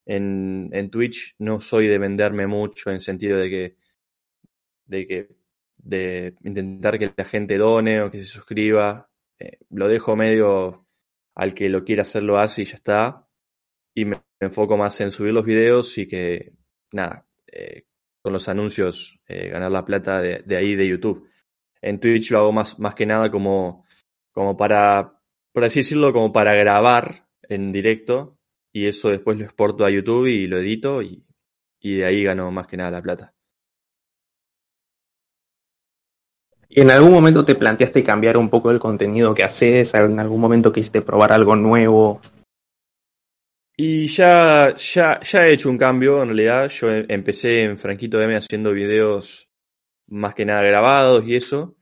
En, 0.06 0.70
en 0.74 0.90
Twitch 0.90 1.36
no 1.40 1.60
soy 1.60 1.88
de 1.88 1.98
venderme 1.98 2.48
mucho 2.48 2.92
en 2.92 3.00
sentido 3.00 3.38
de 3.38 3.50
que, 3.50 3.76
de 4.86 5.08
que, 5.08 5.30
de 5.78 6.36
intentar 6.44 7.00
que 7.00 7.12
la 7.16 7.26
gente 7.26 7.58
done 7.58 8.02
o 8.02 8.12
que 8.12 8.20
se 8.20 8.26
suscriba. 8.26 9.10
Eh, 9.40 9.58
lo 9.70 9.88
dejo 9.88 10.16
medio 10.16 10.88
al 11.36 11.54
que 11.54 11.70
lo 11.70 11.84
quiera 11.84 12.02
hacer 12.02 12.24
lo 12.24 12.38
hace 12.38 12.64
y 12.64 12.66
ya 12.66 12.76
está. 12.76 13.28
Y 13.96 14.06
me 14.06 14.18
enfoco 14.40 14.78
más 14.78 15.00
en 15.02 15.12
subir 15.12 15.34
los 15.34 15.46
videos 15.46 15.98
y 15.98 16.08
que, 16.08 16.54
nada, 16.94 17.28
eh, 17.48 17.86
con 18.22 18.34
los 18.34 18.48
anuncios 18.48 19.20
eh, 19.28 19.50
ganar 19.50 19.72
la 19.72 19.86
plata 19.86 20.22
de, 20.22 20.56
ahí 20.56 20.76
de 20.76 20.88
YouTube. 20.88 21.28
En 21.82 22.00
Twitch 22.00 22.32
lo 22.32 22.40
hago 22.40 22.52
más, 22.52 22.80
más 22.80 22.96
que 22.96 23.06
nada 23.06 23.32
como, 23.32 23.86
como 24.32 24.56
para, 24.56 25.20
por 25.52 25.64
así 25.64 25.80
decirlo, 25.80 26.14
como 26.14 26.32
para 26.32 26.54
grabar 26.54 27.28
en 27.44 27.72
directo 27.72 28.38
y 28.74 28.88
eso 28.88 29.10
después 29.10 29.38
lo 29.38 29.44
exporto 29.44 29.86
a 29.86 29.90
YouTube 29.90 30.28
y 30.28 30.48
lo 30.48 30.60
edito 30.60 31.02
y, 31.02 31.26
y 31.80 31.98
de 31.98 32.06
ahí 32.06 32.24
gano 32.24 32.52
más 32.52 32.68
que 32.68 32.78
nada 32.78 32.92
la 32.92 33.02
plata. 33.02 33.34
¿Y 36.74 36.82
en 36.82 36.90
algún 36.90 37.12
momento 37.12 37.44
te 37.44 37.56
planteaste 37.56 38.02
cambiar 38.02 38.38
un 38.38 38.50
poco 38.50 38.72
el 38.72 38.80
contenido 38.80 39.34
que 39.34 39.44
haces? 39.44 39.94
¿En 39.94 40.20
algún 40.20 40.40
momento 40.40 40.72
quisiste 40.72 41.02
probar 41.02 41.34
algo 41.34 41.58
nuevo? 41.58 42.22
Y 43.76 44.06
ya, 44.06 44.74
ya, 44.76 45.20
ya 45.20 45.46
he 45.46 45.54
hecho 45.54 45.70
un 45.70 45.78
cambio, 45.78 46.22
en 46.22 46.30
realidad. 46.30 46.70
Yo 46.70 46.90
empecé 46.90 47.64
en 47.64 47.78
Franquito 47.78 48.22
M 48.22 48.38
haciendo 48.38 48.72
videos 48.72 49.51
más 50.12 50.36
que 50.36 50.46
nada 50.46 50.62
grabados 50.62 51.26
y 51.26 51.36
eso. 51.36 51.76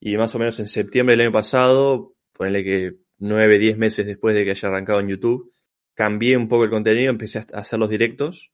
Y 0.00 0.16
más 0.16 0.34
o 0.34 0.38
menos 0.38 0.58
en 0.60 0.68
septiembre 0.68 1.14
del 1.14 1.26
año 1.26 1.32
pasado, 1.32 2.14
ponele 2.32 2.64
que 2.64 2.96
nueve, 3.18 3.58
diez 3.58 3.78
meses 3.78 4.06
después 4.06 4.34
de 4.34 4.44
que 4.44 4.50
haya 4.50 4.68
arrancado 4.68 5.00
en 5.00 5.08
YouTube, 5.08 5.52
cambié 5.94 6.36
un 6.36 6.48
poco 6.48 6.64
el 6.64 6.70
contenido, 6.70 7.10
empecé 7.10 7.38
a 7.38 7.60
hacer 7.60 7.78
los 7.78 7.88
directos 7.88 8.50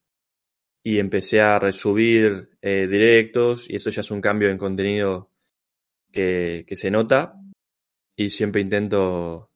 y 0.83 0.99
empecé 0.99 1.41
a 1.41 1.59
resubir 1.59 2.51
eh, 2.61 2.87
directos 2.87 3.69
y 3.69 3.75
eso 3.75 3.89
ya 3.89 4.01
es 4.01 4.11
un 4.11 4.21
cambio 4.21 4.49
en 4.49 4.57
contenido 4.57 5.31
que, 6.11 6.65
que 6.67 6.75
se 6.75 6.91
nota 6.91 7.35
y 8.15 8.29
siempre 8.29 8.61
intento 8.61 9.49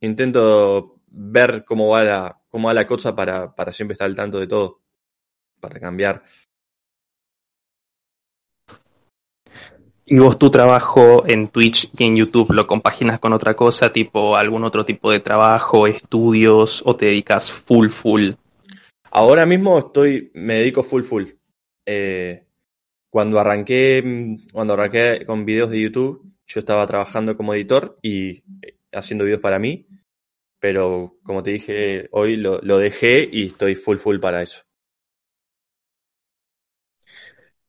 intento 0.00 1.00
ver 1.08 1.64
cómo 1.64 1.88
va 1.88 2.04
la, 2.04 2.40
cómo 2.48 2.68
va 2.68 2.74
la 2.74 2.86
cosa 2.86 3.14
para, 3.14 3.54
para 3.54 3.72
siempre 3.72 3.92
estar 3.92 4.06
al 4.06 4.14
tanto 4.14 4.38
de 4.38 4.46
todo, 4.46 4.82
para 5.60 5.80
cambiar. 5.80 6.22
¿Y 10.10 10.18
vos 10.20 10.38
tu 10.38 10.48
trabajo 10.48 11.28
en 11.28 11.48
Twitch 11.48 11.90
y 11.98 12.04
en 12.04 12.16
YouTube 12.16 12.52
lo 12.52 12.66
compaginas 12.66 13.18
con 13.18 13.34
otra 13.34 13.52
cosa, 13.52 13.92
tipo 13.92 14.36
algún 14.36 14.64
otro 14.64 14.86
tipo 14.86 15.10
de 15.10 15.20
trabajo, 15.20 15.86
estudios, 15.86 16.82
o 16.86 16.96
te 16.96 17.06
dedicas 17.06 17.52
full, 17.52 17.88
full? 17.88 18.30
Ahora 19.10 19.44
mismo 19.44 19.78
estoy, 19.78 20.30
me 20.32 20.54
dedico 20.60 20.82
full, 20.82 21.02
full. 21.02 21.24
Eh, 21.84 22.42
cuando 23.10 23.38
arranqué, 23.38 24.38
cuando 24.50 24.72
arranqué 24.72 25.26
con 25.26 25.44
videos 25.44 25.68
de 25.68 25.82
YouTube, 25.82 26.22
yo 26.46 26.60
estaba 26.60 26.86
trabajando 26.86 27.36
como 27.36 27.52
editor 27.52 27.98
y 28.00 28.42
haciendo 28.90 29.24
videos 29.26 29.42
para 29.42 29.58
mí, 29.58 29.86
pero 30.58 31.18
como 31.22 31.42
te 31.42 31.50
dije, 31.50 32.08
hoy 32.12 32.36
lo, 32.36 32.60
lo 32.62 32.78
dejé 32.78 33.28
y 33.30 33.48
estoy 33.48 33.74
full, 33.74 33.98
full 33.98 34.20
para 34.20 34.42
eso. 34.42 34.62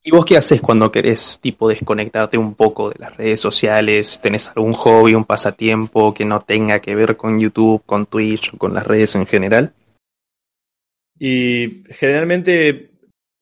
¿Y 0.02 0.12
vos 0.12 0.26
qué 0.26 0.38
haces 0.38 0.62
cuando 0.62 0.92
querés 0.92 1.40
tipo 1.42 1.68
desconectarte 1.68 2.38
un 2.38 2.56
poco 2.56 2.90
de 2.90 3.00
las 3.00 3.18
redes 3.18 3.42
sociales? 3.42 4.22
¿Tenés 4.22 4.48
algún 4.56 4.72
hobby, 4.72 5.14
un 5.14 5.26
pasatiempo 5.26 6.14
que 6.14 6.24
no 6.24 6.42
tenga 6.42 6.80
que 6.80 6.96
ver 6.96 7.18
con 7.18 7.40
YouTube, 7.40 7.84
con 7.86 8.06
Twitch 8.06 8.56
con 8.58 8.74
las 8.74 8.88
redes 8.88 9.16
en 9.16 9.26
general? 9.26 9.74
Y 11.20 11.84
generalmente 11.90 12.92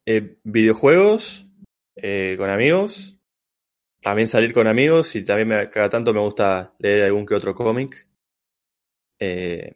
eh, 0.04 0.38
videojuegos 0.44 1.46
eh, 1.96 2.34
con 2.40 2.50
amigos, 2.50 3.16
también 4.02 4.28
salir 4.28 4.52
con 4.52 4.66
amigos 4.66 5.16
y 5.16 5.24
también 5.24 5.50
me, 5.50 5.70
cada 5.70 5.90
tanto 5.90 6.12
me 6.12 6.22
gusta 6.22 6.74
leer 6.80 7.04
algún 7.04 7.28
que 7.28 7.36
otro 7.36 7.54
cómic. 7.54 8.08
Eh, 9.20 9.76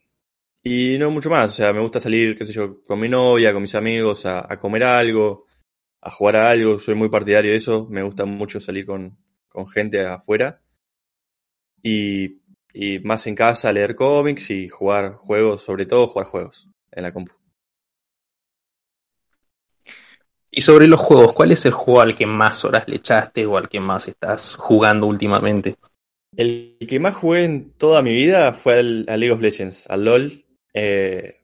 y 0.64 0.98
no 0.98 1.12
mucho 1.12 1.30
más, 1.30 1.52
o 1.52 1.56
sea, 1.56 1.74
me 1.74 1.82
gusta 1.82 2.00
salir, 2.00 2.36
qué 2.36 2.46
sé 2.46 2.54
yo, 2.54 2.82
con 2.84 3.00
mi 3.00 3.08
novia, 3.08 3.54
con 3.54 3.62
mis 3.62 3.76
amigos, 3.76 4.26
a 4.26 4.60
comer 4.60 4.84
algo 4.84 5.46
a 6.02 6.12
jugar 6.12 6.36
a 6.36 6.50
algo, 6.50 6.80
soy 6.80 6.96
muy 6.96 7.10
partidario 7.10 7.52
de 7.52 7.58
eso, 7.58 7.88
me 7.90 8.04
gusta 8.04 8.26
mucho 8.26 8.60
salir 8.60 8.86
con, 8.86 9.18
con 9.48 9.68
gente 9.68 10.06
afuera. 10.06 10.62
Y, 11.84 12.42
y, 12.74 13.00
más 13.00 13.26
en 13.28 13.36
casa 13.36 13.72
leer 13.72 13.96
cómics 13.96 14.50
y 14.52 14.68
jugar 14.68 15.14
juegos, 15.14 15.64
sobre 15.64 15.86
todo 15.86 16.08
jugar 16.08 16.28
juegos 16.28 16.70
en 16.92 17.04
la 17.04 17.14
compu. 17.14 17.34
Y 20.50 20.62
sobre 20.62 20.88
los 20.88 21.00
juegos, 21.00 21.34
¿cuál 21.34 21.52
es 21.52 21.66
el 21.66 21.72
juego 21.72 22.02
al 22.02 22.16
que 22.16 22.26
más 22.26 22.66
horas 22.66 22.84
le 22.88 22.98
echaste 22.98 23.46
o 23.46 23.58
al 23.58 23.70
que 23.70 23.80
más 23.80 24.08
estás 24.08 24.56
jugando 24.56 25.08
últimamente? 25.08 25.78
El 26.36 26.78
que 26.88 27.00
más 27.00 27.16
jugué 27.16 27.46
en 27.46 27.72
toda 27.74 28.02
mi 28.02 28.12
vida 28.12 28.54
fue 28.54 28.80
al, 28.80 29.06
League 29.06 29.32
of 29.32 29.42
Legends, 29.42 29.90
al 29.90 30.04
LOL. 30.06 30.46
Eh, 30.74 31.42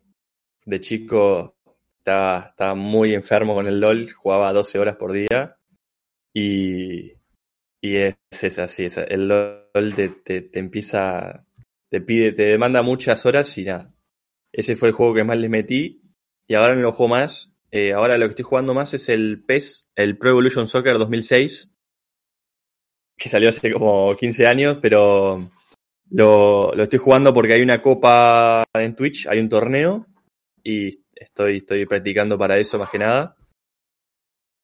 de 0.67 0.81
chico 0.81 1.56
estaba, 2.07 2.47
estaba 2.51 2.73
muy 2.73 3.13
enfermo 3.13 3.53
con 3.53 3.67
el 3.67 3.81
LOL, 3.81 4.09
jugaba 4.13 4.53
12 4.53 4.79
horas 4.79 4.95
por 4.95 5.11
día 5.11 5.57
y, 6.33 7.11
y 7.81 7.95
es, 7.97 8.15
es 8.31 8.59
así, 8.59 8.85
es, 8.85 8.97
el 8.97 9.27
LOL 9.27 9.93
te, 9.93 10.07
te, 10.09 10.41
te, 10.41 10.59
empieza, 10.59 11.45
te 11.91 11.99
pide, 11.99 12.31
te 12.31 12.43
demanda 12.43 12.81
muchas 12.81 13.25
horas 13.25 13.57
y 13.57 13.65
nada. 13.65 13.93
Ese 14.53 14.77
fue 14.77 14.87
el 14.87 14.95
juego 14.95 15.13
que 15.13 15.25
más 15.25 15.37
les 15.37 15.49
metí 15.49 16.01
y 16.47 16.53
ahora 16.55 16.75
no 16.75 16.81
lo 16.81 16.93
juego 16.93 17.09
más. 17.09 17.53
Eh, 17.71 17.91
ahora 17.91 18.17
lo 18.17 18.27
que 18.27 18.31
estoy 18.31 18.45
jugando 18.45 18.73
más 18.73 18.93
es 18.93 19.09
el 19.09 19.43
PES, 19.43 19.89
el 19.97 20.17
Pro 20.17 20.29
Evolution 20.29 20.69
Soccer 20.69 20.97
2006, 20.97 21.73
que 23.17 23.27
salió 23.27 23.49
hace 23.49 23.73
como 23.73 24.15
15 24.15 24.47
años, 24.47 24.77
pero 24.81 25.41
lo, 26.09 26.71
lo 26.73 26.83
estoy 26.83 26.99
jugando 26.99 27.33
porque 27.33 27.55
hay 27.55 27.61
una 27.61 27.81
copa 27.81 28.63
en 28.73 28.95
Twitch, 28.95 29.27
hay 29.27 29.39
un 29.39 29.49
torneo 29.49 30.07
y 30.63 31.05
estoy, 31.19 31.57
estoy 31.57 31.85
practicando 31.85 32.37
para 32.37 32.57
eso 32.57 32.77
más 32.77 32.89
que 32.89 32.99
nada. 32.99 33.35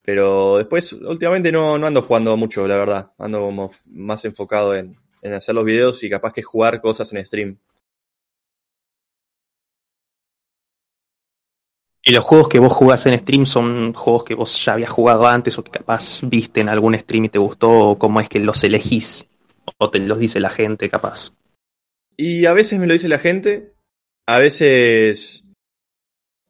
Pero 0.04 0.58
después, 0.58 0.92
últimamente 0.94 1.52
no, 1.52 1.78
no 1.78 1.88
ando 1.88 2.02
jugando 2.02 2.36
mucho, 2.36 2.68
la 2.68 2.78
verdad. 2.78 3.12
Ando 3.18 3.40
como 3.40 3.72
más 3.86 4.26
enfocado 4.26 4.76
en, 4.76 4.98
en 5.22 5.34
hacer 5.34 5.56
los 5.56 5.66
videos 5.66 6.04
y 6.04 6.10
capaz 6.10 6.34
que 6.34 6.44
jugar 6.44 6.82
cosas 6.82 7.12
en 7.14 7.26
stream. 7.26 7.58
¿Y 12.06 12.12
los 12.12 12.26
juegos 12.26 12.50
que 12.50 12.60
vos 12.60 12.74
jugás 12.74 13.06
en 13.06 13.18
stream 13.18 13.46
son 13.46 13.94
juegos 13.94 14.26
que 14.26 14.36
vos 14.36 14.66
ya 14.66 14.74
habías 14.74 14.90
jugado 14.90 15.26
antes 15.26 15.58
o 15.58 15.64
que 15.64 15.72
capaz 15.72 16.20
viste 16.24 16.60
en 16.60 16.68
algún 16.68 17.00
stream 17.00 17.26
y 17.26 17.30
te 17.30 17.40
gustó? 17.40 17.72
¿O 17.72 17.98
cómo 17.98 18.20
es 18.20 18.28
que 18.28 18.40
los 18.40 18.62
elegís? 18.66 19.26
¿O 19.78 19.90
te 19.90 20.00
los 20.00 20.20
dice 20.20 20.42
la 20.42 20.50
gente 20.50 20.90
capaz? 20.90 21.32
Y 22.18 22.46
a 22.46 22.52
veces 22.52 22.78
me 22.78 22.88
lo 22.88 22.94
dice 22.94 23.08
la 23.08 23.20
gente, 23.20 23.74
a 24.28 24.40
veces 24.40 25.43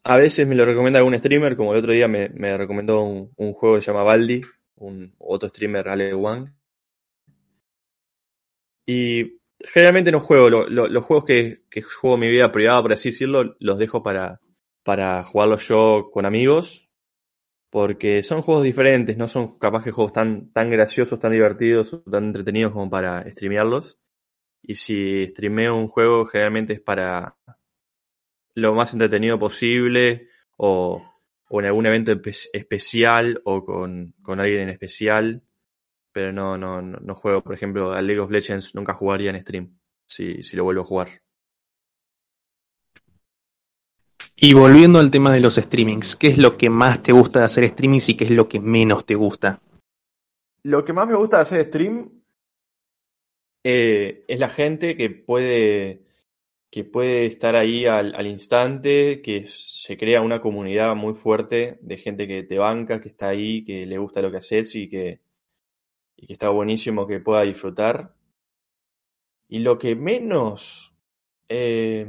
a 0.04 0.18
veces 0.18 0.48
me 0.48 0.56
lo 0.56 0.66
recomienda 0.66 1.00
algún 1.00 1.18
streamer, 1.18 1.56
como 1.56 1.72
el 1.74 1.80
otro 1.80 1.94
día 1.94 2.08
me, 2.08 2.30
me 2.30 2.58
recomendó 2.58 3.02
un, 3.02 3.54
juego 3.54 3.76
que 3.76 3.82
se 3.82 3.92
llama 3.92 4.04
Baldi, 4.04 4.42
un 4.76 5.16
otro 5.18 5.50
streamer, 5.50 5.88
Ale 5.88 6.14
Wang. 6.14 6.54
Y 8.86 9.40
generalmente 9.60 10.12
no 10.12 10.20
juego, 10.20 10.50
lo, 10.50 10.68
lo, 10.68 10.88
los 10.88 11.06
juegos 11.06 11.26
que, 11.26 11.62
juego 12.02 12.18
mi 12.18 12.28
vida 12.30 12.52
privada, 12.52 12.82
por 12.82 12.94
así 12.94 13.10
decirlo, 13.10 13.56
los 13.60 13.80
dejo 13.80 14.04
para, 14.04 14.42
para 14.84 15.24
jugarlos 15.24 15.68
yo 15.70 16.10
con 16.12 16.26
amigos, 16.26 16.90
porque 17.70 18.24
son 18.24 18.42
juegos 18.42 18.64
diferentes, 18.66 19.18
no 19.18 19.30
son 19.30 19.58
capaz 19.58 19.86
que 19.86 19.92
juegos 19.92 20.12
tan, 20.12 20.52
tan 20.52 20.70
graciosos, 20.70 21.20
tan 21.20 21.32
divertidos, 21.32 22.04
tan 22.12 22.26
entretenidos 22.26 22.74
como 22.74 22.90
para 22.90 23.30
streamearlos. 23.32 24.00
Y 24.62 24.76
si 24.76 25.28
streameo 25.30 25.78
un 25.78 25.88
juego, 25.88 26.26
generalmente 26.26 26.74
es 26.74 26.82
para, 26.82 27.38
lo 28.56 28.74
más 28.74 28.94
entretenido 28.94 29.40
posible 29.40 30.30
o, 30.58 31.04
o 31.50 31.60
en 31.60 31.66
algún 31.66 31.86
evento 31.86 32.12
especial 32.54 33.42
o 33.46 33.66
con, 33.66 34.14
con, 34.22 34.40
alguien 34.40 34.62
en 34.62 34.70
especial. 34.70 35.44
Pero 36.12 36.32
no, 36.32 36.58
no, 36.58 36.82
no 36.82 37.16
juego, 37.16 37.42
por 37.42 37.56
ejemplo, 37.56 37.94
a 37.94 38.02
League 38.02 38.20
of 38.20 38.32
Legends 38.32 38.76
nunca 38.76 38.94
jugaría 38.94 39.32
en 39.32 39.42
stream, 39.42 39.80
si, 40.06 40.44
si 40.44 40.56
lo 40.56 40.64
vuelvo 40.64 40.84
a 40.84 40.86
jugar. 40.86 41.10
Y 44.36 44.54
volviendo 44.54 45.00
al 45.00 45.12
tema 45.12 45.32
de 45.32 45.40
los 45.40 45.56
streamings, 45.56 46.16
¿qué 46.16 46.28
es 46.28 46.38
lo 46.38 46.58
que 46.58 46.70
más 46.70 47.02
te 47.02 47.14
gusta 47.14 47.40
de 47.40 47.46
hacer 47.46 47.68
streamings 47.68 48.10
y 48.10 48.18
qué 48.18 48.26
es 48.26 48.32
lo 48.32 48.48
que 48.48 48.60
menos 48.60 49.06
te 49.06 49.16
gusta? 49.16 49.62
Lo 50.64 50.84
que 50.86 50.94
más 50.94 51.08
me 51.08 51.16
gusta 51.16 51.38
de 51.38 51.42
hacer 51.44 51.64
stream 51.66 52.24
eh, 53.64 54.26
es 54.28 54.40
la 54.40 54.50
gente 54.50 54.98
que 54.98 55.10
puede 55.10 56.04
que 56.74 56.84
puede 56.84 57.28
estar 57.28 57.56
ahí 57.56 57.86
al, 57.86 58.16
al, 58.16 58.26
instante, 58.26 59.22
que 59.22 59.46
se 59.46 59.96
crea 59.96 60.22
una 60.22 60.42
comunidad 60.42 60.96
muy 60.96 61.14
fuerte 61.14 61.78
de 61.82 61.98
gente 61.98 62.28
que 62.28 62.42
te 62.42 62.58
banca, 62.58 63.00
que 63.00 63.10
está 63.10 63.28
ahí, 63.28 63.64
que 63.64 63.86
le 63.86 64.00
gusta 64.00 64.24
lo 64.24 64.32
que 64.32 64.38
haces 64.38 64.74
y 64.74 64.90
que, 64.90 65.22
y 66.18 66.26
que 66.26 66.34
está 66.34 66.50
buenísimo 66.50 67.06
que 67.06 67.20
pueda 67.20 67.44
disfrutar. 67.44 68.16
Y 69.50 69.60
lo 69.60 69.78
que 69.78 69.96
menos... 69.96 70.96
Eh, 71.48 72.08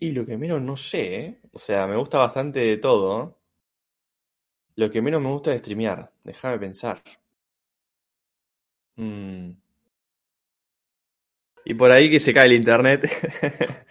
y 0.00 0.12
lo 0.12 0.24
que 0.24 0.38
menos 0.38 0.62
no 0.62 0.78
sé, 0.78 1.40
o 1.52 1.58
sea, 1.58 1.86
me 1.86 1.96
gusta 1.98 2.20
bastante 2.20 2.60
de 2.60 2.78
todo. 2.78 3.38
Lo 4.76 4.90
que 4.90 5.02
menos 5.02 5.20
me 5.20 5.28
gusta 5.28 5.52
es 5.52 5.60
streamear, 5.60 6.10
déjame 6.24 6.58
pensar. 6.58 7.02
Hmm. 8.96 9.65
Y 11.68 11.74
por 11.74 11.90
ahí 11.90 12.08
que 12.08 12.20
se 12.20 12.32
cae 12.32 12.46
el 12.46 12.52
internet. 12.52 13.10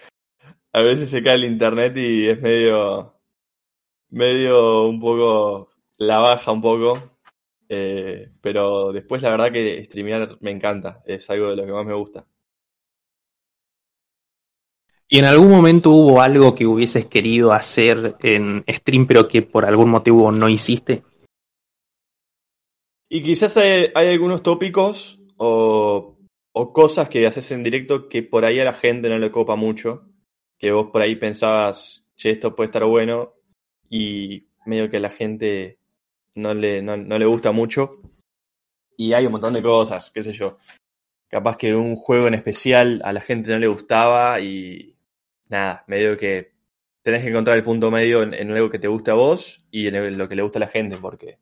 a 0.72 0.82
veces 0.82 1.10
se 1.10 1.22
cae 1.22 1.36
el 1.36 1.44
internet 1.44 1.98
y 1.98 2.30
es 2.30 2.42
medio. 2.42 3.20
medio 4.10 4.88
un 4.88 4.98
poco. 5.02 5.72
la 5.98 6.20
baja 6.20 6.54
un 6.54 6.62
poco. 6.62 7.20
Eh, 7.68 8.32
pero 8.40 8.94
después 8.94 9.22
la 9.22 9.32
verdad 9.32 9.52
que 9.52 9.84
streamear 9.84 10.38
me 10.40 10.52
encanta. 10.52 11.04
Es 11.06 11.30
algo 11.30 11.50
de 11.50 11.58
lo 11.58 11.66
que 11.66 11.74
más 11.74 11.86
me 11.86 11.94
gusta. 11.94 12.26
¿Y 15.10 15.20
en 15.20 15.26
algún 15.26 15.50
momento 15.50 15.92
hubo 15.92 16.22
algo 16.22 16.56
que 16.56 16.66
hubieses 16.66 17.08
querido 17.08 17.52
hacer 17.52 18.16
en 18.24 18.64
stream 18.70 19.06
pero 19.06 19.28
que 19.28 19.42
por 19.42 19.66
algún 19.66 19.90
motivo 19.90 20.32
no 20.32 20.48
hiciste? 20.48 21.04
Y 23.10 23.22
quizás 23.22 23.58
hay, 23.58 23.92
hay 23.94 24.08
algunos 24.08 24.42
tópicos 24.44 25.20
o 25.36 26.15
o 26.58 26.72
cosas 26.72 27.10
que 27.10 27.28
haces 27.28 27.52
en 27.52 27.64
directo 27.64 28.08
que 28.08 28.24
por 28.24 28.46
ahí 28.46 28.62
a 28.62 28.64
la 28.64 28.74
gente 28.74 29.10
no 29.10 29.18
le 29.18 29.30
copa 29.30 29.58
mucho, 29.58 30.08
que 30.58 30.72
vos 30.72 30.90
por 30.90 31.02
ahí 31.02 31.18
pensabas, 31.18 32.08
che, 32.16 32.30
esto 32.30 32.56
puede 32.56 32.68
estar 32.68 32.86
bueno, 32.86 33.34
y 33.90 34.48
medio 34.66 34.90
que 34.90 34.98
a 34.98 35.02
la 35.02 35.10
gente 35.10 35.80
no 36.34 36.54
le, 36.54 36.82
no, 36.82 36.96
no 36.96 37.20
le 37.20 37.26
gusta 37.26 37.52
mucho. 37.52 38.00
Y 38.96 39.12
hay 39.12 39.26
un 39.26 39.34
montón 39.34 39.52
de 39.52 39.62
cosas, 39.62 40.12
qué 40.12 40.24
sé 40.24 40.32
yo. 40.32 40.58
Capaz 41.28 41.58
que 41.58 41.76
un 41.76 41.98
juego 41.98 42.28
en 42.28 42.36
especial 42.36 43.02
a 43.04 43.12
la 43.12 43.20
gente 43.20 43.52
no 43.52 43.60
le 43.60 43.68
gustaba 43.68 44.40
y 44.40 44.96
nada, 45.50 45.84
medio 45.88 46.18
que 46.18 46.54
tenés 47.04 47.22
que 47.22 47.30
encontrar 47.32 47.58
el 47.58 47.64
punto 47.64 47.92
medio 47.92 48.24
en, 48.24 48.34
en 48.34 48.52
algo 48.52 48.70
que 48.70 48.80
te 48.80 48.88
guste 48.88 49.12
a 49.12 49.16
vos 49.16 49.66
y 49.72 49.88
en 49.88 50.18
lo 50.18 50.30
que 50.30 50.36
le 50.36 50.42
gusta 50.42 50.60
a 50.60 50.62
la 50.62 50.70
gente, 50.70 50.96
porque 51.02 51.38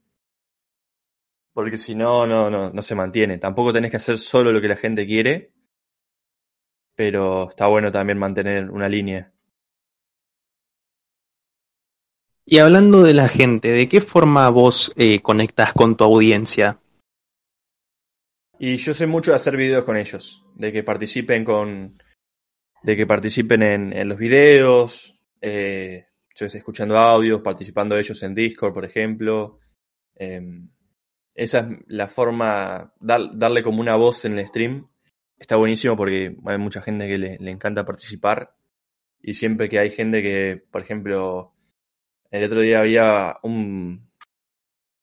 porque 1.54 1.78
si 1.78 1.96
no, 1.96 2.26
no, 2.26 2.50
no, 2.50 2.72
no 2.72 2.82
se 2.82 2.96
mantiene. 2.96 3.38
Tampoco 3.38 3.72
tenés 3.72 3.92
que 3.92 3.98
hacer 3.98 4.18
solo 4.18 4.52
lo 4.52 4.60
que 4.60 4.68
la 4.68 4.76
gente 4.76 5.06
quiere, 5.06 5.52
pero 6.96 7.50
está 7.50 7.68
bueno 7.68 7.92
también 7.92 8.18
mantener 8.18 8.70
una 8.70 8.89
línea. 8.89 9.32
Y 12.46 12.58
hablando 12.58 13.04
de 13.04 13.13
la 13.13 13.30
gente, 13.30 13.70
¿de 13.70 13.88
qué 13.88 14.02
forma 14.02 14.50
vos 14.50 14.92
eh, 14.98 15.22
conectas 15.22 15.74
con 15.74 15.96
tu 15.96 16.04
audiencia? 16.04 16.80
Y 18.60 18.76
yo 18.78 18.94
sé 18.94 19.08
mucho 19.08 19.32
de 19.32 19.36
hacer 19.36 19.56
videos 19.56 19.84
con 19.84 19.96
ellos, 19.96 20.44
de 20.56 20.72
que 20.74 20.84
participen 20.84 21.46
con, 21.46 22.02
de 22.84 22.98
que 22.98 23.08
participen 23.08 23.63
en, 23.63 23.94
en 23.94 24.10
los 24.10 24.18
videos, 24.18 25.16
eh, 25.42 26.08
yo 26.36 26.46
escuchando 26.48 26.98
audios, 26.98 27.42
participando 27.42 27.98
ellos 27.98 28.22
en 28.24 28.36
Discord, 28.36 28.74
por 28.74 28.86
ejemplo. 28.86 29.60
Eh, 30.16 30.42
esa 31.36 31.60
es 31.60 31.65
la 31.88 32.08
forma, 32.08 32.93
dar, 33.00 33.38
darle 33.38 33.63
como 33.63 33.82
una 33.82 33.96
voz 33.96 34.26
en 34.26 34.38
el 34.38 34.48
stream. 34.48 34.88
Está 35.38 35.56
buenísimo 35.56 35.98
porque 35.98 36.36
hay 36.46 36.58
mucha 36.58 36.82
gente 36.82 37.08
que 37.08 37.17
le, 37.17 37.38
le 37.39 37.52
encanta 37.52 37.86
participar. 37.86 38.56
Y 39.22 39.34
siempre 39.34 39.69
que 39.69 39.80
hay 39.80 39.91
gente 39.91 40.22
que, 40.22 40.62
por 40.72 40.82
ejemplo, 40.82 41.54
el 42.30 42.43
otro 42.43 42.62
día 42.62 42.80
había 42.80 43.38
un, 43.43 44.10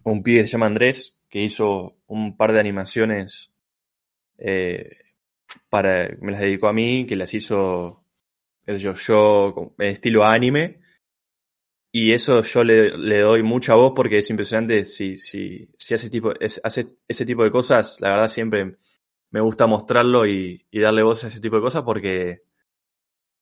un 0.05 0.23
pibe 0.23 0.43
que 0.43 0.47
se 0.47 0.53
llama 0.53 0.67
Andrés, 0.67 1.19
que 1.29 1.43
hizo 1.43 1.97
un 2.07 2.37
par 2.37 2.53
de 2.53 2.61
animaciones 2.61 3.53
eh, 4.39 4.97
para, 5.69 6.09
me 6.21 6.33
las 6.33 6.41
dedicó 6.41 6.69
a 6.69 6.73
mí, 6.73 7.07
que 7.07 7.17
las 7.17 7.33
hizo, 7.35 8.05
yo, 8.67 8.95
yo, 8.95 9.75
estilo 9.79 10.25
anime. 10.25 10.81
Y 11.93 12.13
eso 12.13 12.43
yo 12.43 12.63
le, 12.63 12.97
le 12.97 13.21
doy 13.21 13.43
mucha 13.43 13.75
voz 13.75 13.93
porque 13.97 14.19
es 14.19 14.31
impresionante 14.31 14.85
si, 14.85 15.17
si, 15.19 15.69
si 15.77 15.95
hace, 15.95 16.09
tipo, 16.09 16.33
hace 16.63 16.87
ese 17.09 17.27
tipo 17.27 17.43
de 17.43 17.51
cosas, 17.51 18.01
la 18.01 18.11
verdad 18.11 18.29
siempre 18.29 18.77
me 19.31 19.41
gusta 19.41 19.67
mostrarlo 19.67 20.27
y, 20.27 20.67
y 20.71 20.81
darle 20.81 21.03
voz 21.03 21.25
a 21.25 21.29
ese 21.29 21.41
tipo 21.41 21.57
de 21.57 21.63
cosas 21.63 21.83
porque 21.83 22.43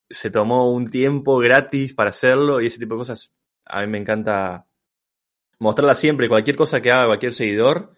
se 0.09 0.31
tomó 0.31 0.71
un 0.71 0.85
tiempo 0.85 1.37
gratis 1.37 1.93
para 1.93 2.09
hacerlo 2.09 2.59
y 2.61 2.67
ese 2.67 2.79
tipo 2.79 2.95
de 2.95 2.99
cosas 2.99 3.33
a 3.65 3.81
mí 3.81 3.87
me 3.87 3.99
encanta 3.99 4.65
mostrarla 5.59 5.93
siempre, 5.93 6.29
cualquier 6.29 6.55
cosa 6.55 6.81
que 6.81 6.91
haga 6.91 7.05
cualquier 7.05 7.33
seguidor, 7.33 7.93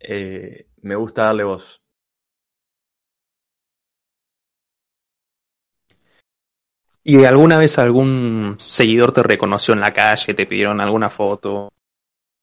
eh, 0.00 0.66
me 0.82 0.96
gusta 0.96 1.24
darle 1.24 1.44
voz. 1.44 1.82
¿Y 7.02 7.24
alguna 7.24 7.58
vez 7.58 7.78
algún 7.78 8.56
seguidor 8.58 9.12
te 9.12 9.22
reconoció 9.22 9.74
en 9.74 9.80
la 9.80 9.92
calle, 9.92 10.34
te 10.34 10.46
pidieron 10.46 10.80
alguna 10.80 11.08
foto? 11.08 11.72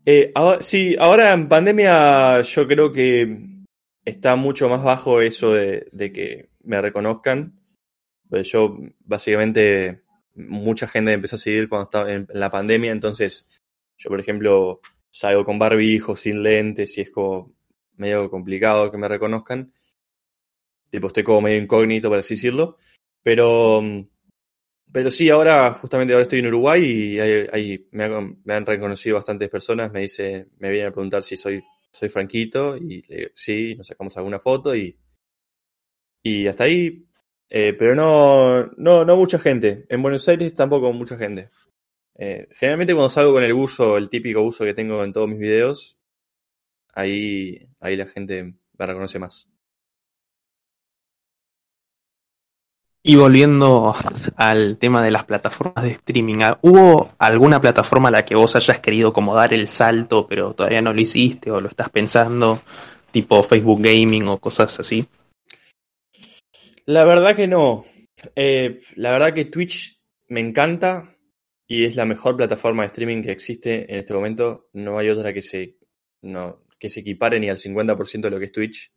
Eh, 0.06 0.32
ahora, 0.34 0.62
sí, 0.62 0.96
ahora 0.98 1.34
en 1.34 1.48
pandemia 1.48 2.42
yo 2.42 2.68
creo 2.68 2.92
que 2.92 3.38
está 4.04 4.36
mucho 4.36 4.70
más 4.70 4.84
bajo 4.84 5.22
eso 5.22 5.54
de, 5.54 5.88
de 5.92 6.12
que 6.12 6.50
me 6.64 6.82
reconozcan. 6.82 7.60
Pues 8.30 8.52
yo 8.52 8.78
básicamente 9.00 10.02
mucha 10.36 10.88
gente 10.88 11.12
me 11.12 11.16
empezó 11.16 11.36
a 11.36 11.40
seguir 11.40 11.70
cuando 11.70 11.86
estaba 11.86 12.12
en 12.12 12.28
la 12.34 12.50
pandemia, 12.50 12.92
entonces 12.92 13.46
yo 13.98 14.10
por 14.10 14.20
ejemplo 14.20 14.82
salgo 15.10 15.46
con 15.46 15.58
barbijo, 15.58 16.16
sin 16.16 16.44
lentes 16.44 16.98
y 16.98 17.02
es 17.02 17.12
como 17.12 17.54
medio 17.96 18.30
complicado 18.30 18.92
que 18.92 18.98
me 18.98 19.08
reconozcan. 19.08 19.74
Tipo, 20.90 21.08
estoy 21.08 21.24
como 21.24 21.42
medio 21.42 21.62
incógnito, 21.62 22.10
por 22.10 22.20
así 22.20 22.36
decirlo. 22.36 22.78
Pero, 23.24 23.82
pero 24.92 25.12
sí, 25.12 25.30
ahora, 25.30 25.74
justamente 25.74 26.14
ahora 26.14 26.24
estoy 26.24 26.40
en 26.40 26.48
Uruguay 26.48 26.84
y 26.84 27.20
hay, 27.20 27.88
me, 27.92 28.06
han, 28.06 28.42
me 28.44 28.54
han 28.54 28.66
reconocido 28.66 29.16
bastantes 29.18 29.50
personas. 29.50 29.92
Me 29.92 30.02
dice, 30.02 30.48
me 30.60 30.70
vienen 30.70 30.90
a 30.90 30.94
preguntar 30.94 31.24
si 31.24 31.38
soy, 31.38 31.62
soy 31.92 32.10
Franquito 32.10 32.78
y 32.78 33.02
le 33.08 33.16
digo, 33.18 33.30
sí, 33.36 33.76
nos 33.76 33.88
sacamos 33.88 34.16
alguna 34.18 34.40
foto 34.40 34.76
y, 34.76 34.98
y 36.24 36.48
hasta 36.48 36.66
ahí. 36.66 37.06
Eh, 37.50 37.74
pero 37.74 37.96
no, 37.96 38.68
no, 38.78 39.06
no 39.06 39.16
mucha 39.18 39.40
gente. 39.40 39.86
En 39.90 40.02
Buenos 40.02 40.28
Aires 40.30 40.54
tampoco 40.56 40.92
mucha 40.94 41.18
gente. 41.18 41.50
Eh, 42.16 42.48
generalmente 42.52 42.94
cuando 42.94 43.10
salgo 43.10 43.34
con 43.34 43.44
el 43.44 43.54
buzo, 43.54 43.98
el 43.98 44.10
típico 44.10 44.42
buzo 44.42 44.66
que 44.66 44.74
tengo 44.74 45.04
en 45.04 45.14
todos 45.14 45.30
mis 45.30 45.40
videos, 45.40 45.98
ahí, 46.94 47.70
ahí 47.80 47.96
la 47.96 48.08
gente 48.08 48.44
me 48.44 48.86
reconoce 48.86 49.20
más. 49.20 49.48
Y 53.08 53.16
volviendo 53.16 53.96
al 54.36 54.78
tema 54.78 55.02
de 55.02 55.12
las 55.12 55.24
plataformas 55.24 55.82
de 55.82 55.92
streaming, 55.92 56.40
¿ah, 56.42 56.60
¿hubo 56.62 57.14
alguna 57.20 57.62
plataforma 57.62 58.10
a 58.10 58.12
la 58.12 58.26
que 58.26 58.36
vos 58.36 58.58
hayas 58.58 58.82
querido 58.82 59.14
como 59.14 59.34
dar 59.34 59.54
el 59.54 59.70
salto, 59.70 60.28
pero 60.28 60.54
todavía 60.54 60.82
no 60.82 60.92
lo 60.92 61.00
hiciste 61.00 61.50
o 61.50 61.62
lo 61.62 61.70
estás 61.70 61.90
pensando, 61.90 62.62
tipo 63.10 63.42
Facebook 63.44 63.82
Gaming 63.82 64.28
o 64.28 64.40
cosas 64.40 64.78
así? 64.82 65.08
La 66.86 67.06
verdad 67.06 67.34
que 67.34 67.48
no. 67.48 67.86
Eh, 68.36 68.80
la 68.98 69.14
verdad 69.14 69.34
que 69.34 69.46
Twitch 69.46 70.02
me 70.28 70.42
encanta 70.42 71.16
y 71.66 71.86
es 71.86 71.96
la 71.96 72.04
mejor 72.04 72.36
plataforma 72.36 72.84
de 72.84 72.88
streaming 72.88 73.24
que 73.24 73.32
existe 73.32 73.90
en 73.90 74.00
este 74.00 74.14
momento. 74.14 74.68
No 74.74 75.00
hay 75.00 75.08
otra 75.08 75.32
que 75.32 75.42
se, 75.42 75.78
no, 76.24 76.66
que 76.78 76.90
se 76.90 77.00
equipare 77.00 77.40
ni 77.40 77.50
al 77.50 77.58
50% 77.58 78.20
de 78.20 78.30
lo 78.30 78.38
que 78.38 78.46
es 78.48 78.52
Twitch. 78.52 78.92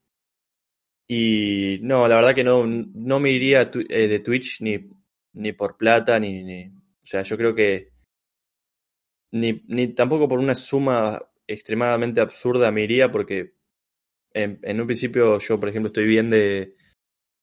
Y 1.12 1.80
no, 1.82 2.06
la 2.06 2.14
verdad 2.14 2.36
que 2.36 2.44
no, 2.44 2.64
no 2.64 3.18
me 3.18 3.32
iría 3.32 3.62
eh, 3.88 4.06
de 4.06 4.20
Twitch 4.20 4.60
ni, 4.60 4.78
ni 5.32 5.52
por 5.52 5.76
plata, 5.76 6.20
ni, 6.20 6.44
ni. 6.44 6.66
O 6.68 7.04
sea, 7.04 7.22
yo 7.22 7.36
creo 7.36 7.52
que 7.52 7.90
ni, 9.32 9.60
ni 9.66 9.88
tampoco 9.88 10.28
por 10.28 10.38
una 10.38 10.54
suma 10.54 11.20
extremadamente 11.48 12.20
absurda 12.20 12.70
me 12.70 12.84
iría 12.84 13.10
porque 13.10 13.54
en, 14.34 14.60
en 14.62 14.80
un 14.80 14.86
principio 14.86 15.40
yo, 15.40 15.58
por 15.58 15.68
ejemplo, 15.68 15.88
estoy 15.88 16.06
bien 16.06 16.30
de 16.30 16.76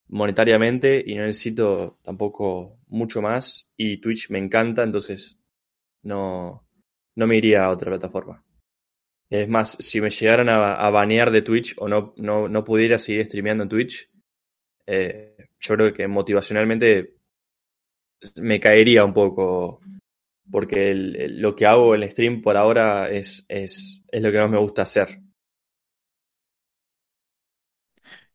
monetariamente 0.07 1.03
y 1.05 1.15
no 1.15 1.25
necesito 1.25 1.99
tampoco 2.03 2.79
mucho 2.87 3.21
más 3.21 3.69
y 3.75 3.97
Twitch 3.99 4.29
me 4.29 4.39
encanta, 4.39 4.83
entonces 4.83 5.41
no, 6.03 6.65
no 7.15 7.27
me 7.27 7.35
iría 7.35 7.65
a 7.65 7.71
otra 7.71 7.91
plataforma. 7.91 8.46
Es 9.29 9.47
más, 9.49 9.75
si 9.79 9.99
me 10.01 10.09
llegaran 10.09 10.49
a, 10.49 10.73
a 10.75 10.89
banear 10.89 11.31
de 11.31 11.41
Twitch 11.41 11.75
o 11.77 11.87
no, 11.87 12.13
no, 12.17 12.47
no 12.47 12.63
pudiera 12.63 12.97
seguir 12.97 13.25
streameando 13.25 13.63
en 13.63 13.69
Twitch, 13.69 14.09
eh, 14.87 15.35
yo 15.59 15.75
creo 15.75 15.93
que 15.93 16.07
motivacionalmente 16.07 17.15
me 18.37 18.59
caería 18.59 19.03
un 19.05 19.13
poco 19.13 19.81
porque 20.51 20.91
el- 20.91 21.15
el- 21.15 21.41
lo 21.41 21.55
que 21.55 21.65
hago 21.65 21.95
en 21.95 22.03
el 22.03 22.11
stream 22.11 22.41
por 22.41 22.57
ahora 22.57 23.09
es, 23.09 23.45
es, 23.47 24.01
es 24.09 24.21
lo 24.21 24.31
que 24.31 24.39
más 24.39 24.49
me 24.49 24.59
gusta 24.59 24.83
hacer. 24.83 25.09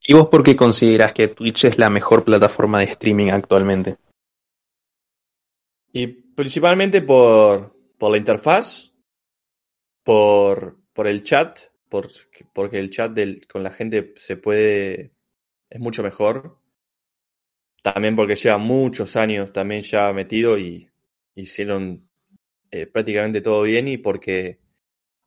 ¿Y 0.04 0.14
vos 0.14 0.28
por 0.28 0.42
qué 0.42 0.56
considerás 0.56 1.12
que 1.12 1.28
Twitch 1.28 1.64
es 1.64 1.78
la 1.78 1.88
mejor 1.88 2.24
plataforma 2.24 2.80
de 2.80 2.86
streaming 2.86 3.30
actualmente? 3.30 3.96
Y 5.92 6.06
principalmente 6.06 7.02
por, 7.02 7.76
por 7.98 8.10
la 8.10 8.18
interfaz, 8.18 8.90
por, 10.04 10.81
por 10.92 11.06
el 11.06 11.22
chat, 11.22 11.58
por, 11.88 12.08
porque 12.52 12.78
el 12.78 12.90
chat 12.90 13.12
del, 13.12 13.46
con 13.46 13.62
la 13.62 13.70
gente 13.70 14.14
se 14.16 14.36
puede, 14.36 15.12
es 15.70 15.80
mucho 15.80 16.02
mejor. 16.02 16.58
También 17.82 18.14
porque 18.14 18.36
lleva 18.36 18.58
muchos 18.58 19.16
años 19.16 19.52
también 19.52 19.82
ya 19.82 20.12
metido 20.12 20.56
y 20.56 20.88
hicieron 21.34 22.08
eh, 22.70 22.86
prácticamente 22.86 23.40
todo 23.40 23.62
bien 23.62 23.88
y 23.88 23.98
porque 23.98 24.60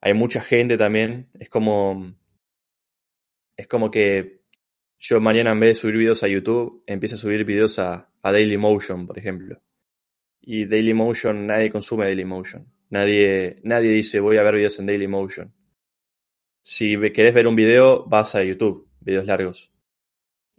hay 0.01 0.13
mucha 0.13 0.41
gente 0.41 0.77
también. 0.77 1.29
Es 1.39 1.49
como, 1.49 2.15
es 3.57 3.67
como 3.67 3.91
que 3.91 4.41
yo 4.99 5.19
mañana 5.19 5.51
en 5.51 5.59
vez 5.59 5.69
de 5.71 5.81
subir 5.81 5.97
videos 5.97 6.23
a 6.23 6.27
YouTube, 6.27 6.83
empiezo 6.87 7.15
a 7.15 7.17
subir 7.17 7.43
videos 7.45 7.77
a, 7.79 8.09
a 8.21 8.31
Dailymotion, 8.31 9.05
por 9.05 9.17
ejemplo. 9.17 9.61
Y 10.41 10.65
Dailymotion, 10.65 11.47
nadie 11.47 11.71
consume 11.71 12.05
Dailymotion. 12.05 12.71
Nadie, 12.89 13.59
nadie 13.63 13.91
dice 13.91 14.19
voy 14.19 14.37
a 14.37 14.43
ver 14.43 14.55
videos 14.55 14.79
en 14.79 14.85
Dailymotion. 14.85 15.53
Si 16.71 16.87
querés 17.13 17.33
ver 17.33 17.47
un 17.47 17.55
video, 17.55 18.03
vas 18.05 18.35
a 18.35 18.43
YouTube, 18.43 18.87
videos 18.99 19.25
largos. 19.25 19.71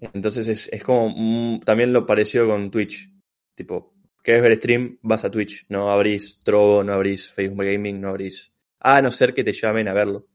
Entonces 0.00 0.48
es, 0.48 0.68
es 0.72 0.82
como 0.84 1.10
mm, 1.10 1.60
también 1.62 1.92
lo 1.92 2.06
parecido 2.06 2.48
con 2.48 2.70
Twitch. 2.70 3.10
Tipo, 3.54 3.94
querés 4.24 4.42
ver 4.42 4.56
stream, 4.56 4.98
vas 5.02 5.24
a 5.24 5.30
Twitch. 5.30 5.66
No 5.70 5.90
abrís 5.92 6.38
Trovo, 6.44 6.84
no 6.84 6.94
abrís 6.94 7.30
Facebook 7.30 7.64
Gaming, 7.66 8.00
no 8.00 8.08
abrís. 8.10 8.52
A 8.80 9.02
no 9.02 9.10
ser 9.10 9.34
que 9.34 9.44
te 9.44 9.52
llamen 9.52 9.88
a 9.88 9.94
verlo. 9.94 10.26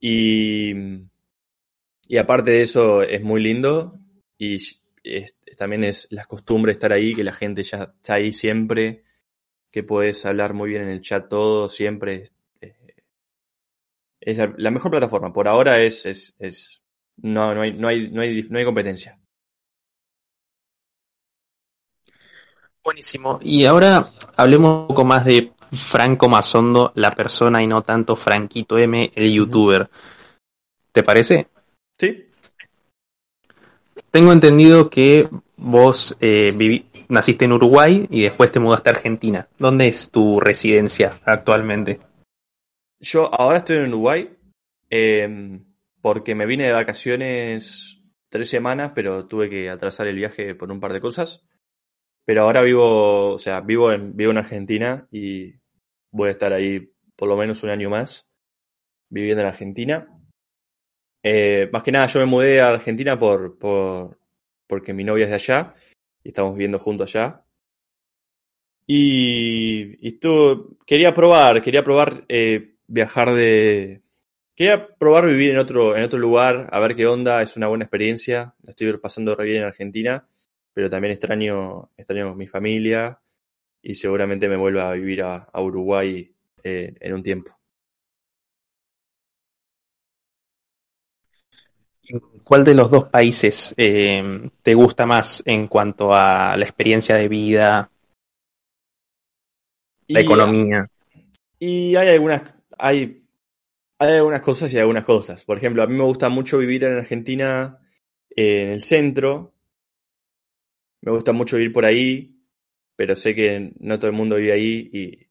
Y, 0.00 0.72
y 2.06 2.18
aparte 2.18 2.50
de 2.50 2.62
eso, 2.62 3.02
es 3.02 3.22
muy 3.22 3.42
lindo. 3.42 3.98
Y 4.38 4.56
es- 5.02 5.36
también 5.56 5.84
es 5.84 6.06
la 6.10 6.24
costumbre 6.24 6.72
estar 6.72 6.92
ahí, 6.92 7.14
que 7.14 7.24
la 7.24 7.32
gente 7.32 7.62
ya 7.62 7.84
está 7.96 8.14
ahí 8.14 8.32
siempre. 8.32 9.04
Que 9.72 9.84
puedes 9.84 10.26
hablar 10.26 10.54
muy 10.54 10.70
bien 10.70 10.82
en 10.84 10.90
el 10.90 11.02
chat 11.02 11.28
todo, 11.30 11.68
siempre. 11.70 12.30
Es 14.24 14.38
la, 14.38 14.52
la 14.56 14.70
mejor 14.70 14.90
plataforma. 14.90 15.32
Por 15.32 15.46
ahora 15.48 15.80
es, 15.82 16.06
es, 16.06 16.34
es 16.38 16.82
no, 17.18 17.54
no 17.54 17.62
hay, 17.62 17.72
no 17.74 17.88
hay, 17.88 18.10
no 18.10 18.22
hay, 18.22 18.42
no 18.44 18.58
hay 18.58 18.64
competencia. 18.64 19.18
Buenísimo. 22.82 23.38
Y 23.42 23.64
ahora 23.64 24.10
hablemos 24.36 24.82
un 24.82 24.88
poco 24.88 25.04
más 25.04 25.24
de 25.24 25.52
Franco 25.72 26.28
Mazondo, 26.28 26.92
la 26.94 27.10
persona, 27.10 27.62
y 27.62 27.66
no 27.66 27.82
tanto 27.82 28.16
Franquito 28.16 28.78
M, 28.78 29.10
el 29.14 29.32
youtuber. 29.32 29.88
¿Te 30.92 31.02
parece? 31.02 31.48
¿Sí? 31.98 32.26
Tengo 34.10 34.32
entendido 34.32 34.88
que 34.88 35.28
vos 35.56 36.16
eh, 36.20 36.52
viví- 36.56 36.86
naciste 37.08 37.44
en 37.44 37.52
Uruguay 37.52 38.06
y 38.10 38.22
después 38.22 38.50
te 38.50 38.60
mudaste 38.60 38.90
a 38.90 38.92
Argentina. 38.92 39.48
¿Dónde 39.58 39.88
es 39.88 40.10
tu 40.10 40.40
residencia 40.40 41.20
actualmente? 41.24 42.00
Yo 43.00 43.32
ahora 43.34 43.58
estoy 43.58 43.76
en 43.78 43.88
Uruguay. 43.88 44.36
eh, 44.90 45.60
porque 46.04 46.34
me 46.34 46.44
vine 46.44 46.66
de 46.66 46.72
vacaciones 46.72 47.98
tres 48.28 48.50
semanas, 48.50 48.92
pero 48.94 49.26
tuve 49.26 49.48
que 49.48 49.70
atrasar 49.70 50.06
el 50.06 50.16
viaje 50.16 50.54
por 50.54 50.70
un 50.70 50.78
par 50.78 50.92
de 50.92 51.00
cosas. 51.00 51.42
Pero 52.26 52.42
ahora 52.42 52.60
vivo, 52.62 53.32
o 53.34 53.38
sea, 53.38 53.60
vivo 53.62 53.90
en, 53.90 54.14
vivo 54.14 54.30
en 54.32 54.38
Argentina 54.38 55.08
y 55.10 55.54
voy 56.10 56.28
a 56.28 56.32
estar 56.32 56.52
ahí 56.52 56.92
por 57.16 57.28
lo 57.28 57.38
menos 57.38 57.62
un 57.62 57.70
año 57.70 57.88
más 57.88 58.28
viviendo 59.08 59.42
en 59.42 59.48
Argentina. 59.48 60.08
Eh, 61.22 61.70
más 61.72 61.82
que 61.82 61.92
nada, 61.92 62.06
yo 62.06 62.20
me 62.20 62.26
mudé 62.26 62.60
a 62.60 62.68
Argentina 62.68 63.18
por, 63.18 63.58
por, 63.58 64.18
porque 64.66 64.92
mi 64.92 65.04
novia 65.04 65.24
es 65.24 65.30
de 65.30 65.36
allá 65.36 65.74
y 66.22 66.28
estamos 66.28 66.52
viviendo 66.52 66.78
juntos 66.78 67.16
allá. 67.16 67.44
Y, 68.86 70.06
y 70.06 70.20
quería 70.86 71.14
probar, 71.14 71.62
quería 71.62 71.82
probar 71.82 72.26
eh, 72.28 72.73
viajar 72.86 73.32
de... 73.34 74.02
Quería 74.54 74.86
probar 74.96 75.26
vivir 75.26 75.50
en 75.50 75.58
otro, 75.58 75.96
en 75.96 76.04
otro 76.04 76.18
lugar, 76.18 76.68
a 76.70 76.78
ver 76.78 76.94
qué 76.94 77.06
onda, 77.06 77.42
es 77.42 77.56
una 77.56 77.66
buena 77.66 77.84
experiencia. 77.84 78.54
La 78.62 78.70
estoy 78.70 78.96
pasando 78.98 79.34
re 79.34 79.46
bien 79.46 79.58
en 79.58 79.64
Argentina, 79.64 80.28
pero 80.72 80.88
también 80.88 81.12
extraño, 81.12 81.90
extraño 81.96 82.34
mi 82.34 82.46
familia 82.46 83.18
y 83.82 83.94
seguramente 83.94 84.48
me 84.48 84.56
vuelva 84.56 84.88
a 84.88 84.94
vivir 84.94 85.22
a, 85.22 85.48
Uruguay 85.60 86.32
eh, 86.62 86.94
en 87.00 87.14
un 87.14 87.22
tiempo. 87.22 87.56
¿Cuál 92.44 92.64
de 92.64 92.74
los 92.74 92.90
dos 92.90 93.04
países 93.04 93.74
eh, 93.76 94.50
te 94.62 94.74
gusta 94.74 95.06
más 95.06 95.42
en 95.46 95.66
cuanto 95.66 96.14
a 96.14 96.56
la 96.56 96.64
experiencia 96.64 97.16
de 97.16 97.28
vida, 97.28 97.90
la 100.08 100.20
economía? 100.20 100.88
Y 101.58 101.96
hay 101.96 102.08
algunas, 102.08 102.42
hay, 102.78 103.22
algunas 103.98 104.42
cosas 104.42 104.72
y 104.72 104.78
algunas 104.78 105.04
cosas. 105.04 105.44
Por 105.44 105.58
ejemplo, 105.58 105.82
a 105.82 105.86
mí 105.86 105.94
me 105.96 106.04
gusta 106.04 106.28
mucho 106.28 106.58
vivir 106.58 106.84
en 106.84 106.98
Argentina, 106.98 107.78
en 108.30 108.68
el 108.70 108.82
centro. 108.82 109.54
Me 111.02 111.12
gusta 111.12 111.32
mucho 111.32 111.56
vivir 111.56 111.72
por 111.72 111.84
ahí, 111.84 112.36
pero 112.96 113.16
sé 113.16 113.34
que 113.34 113.72
no 113.80 113.98
todo 113.98 114.10
el 114.10 114.16
mundo 114.16 114.36
vive 114.36 114.52
ahí 114.52 114.90
y, 114.92 115.28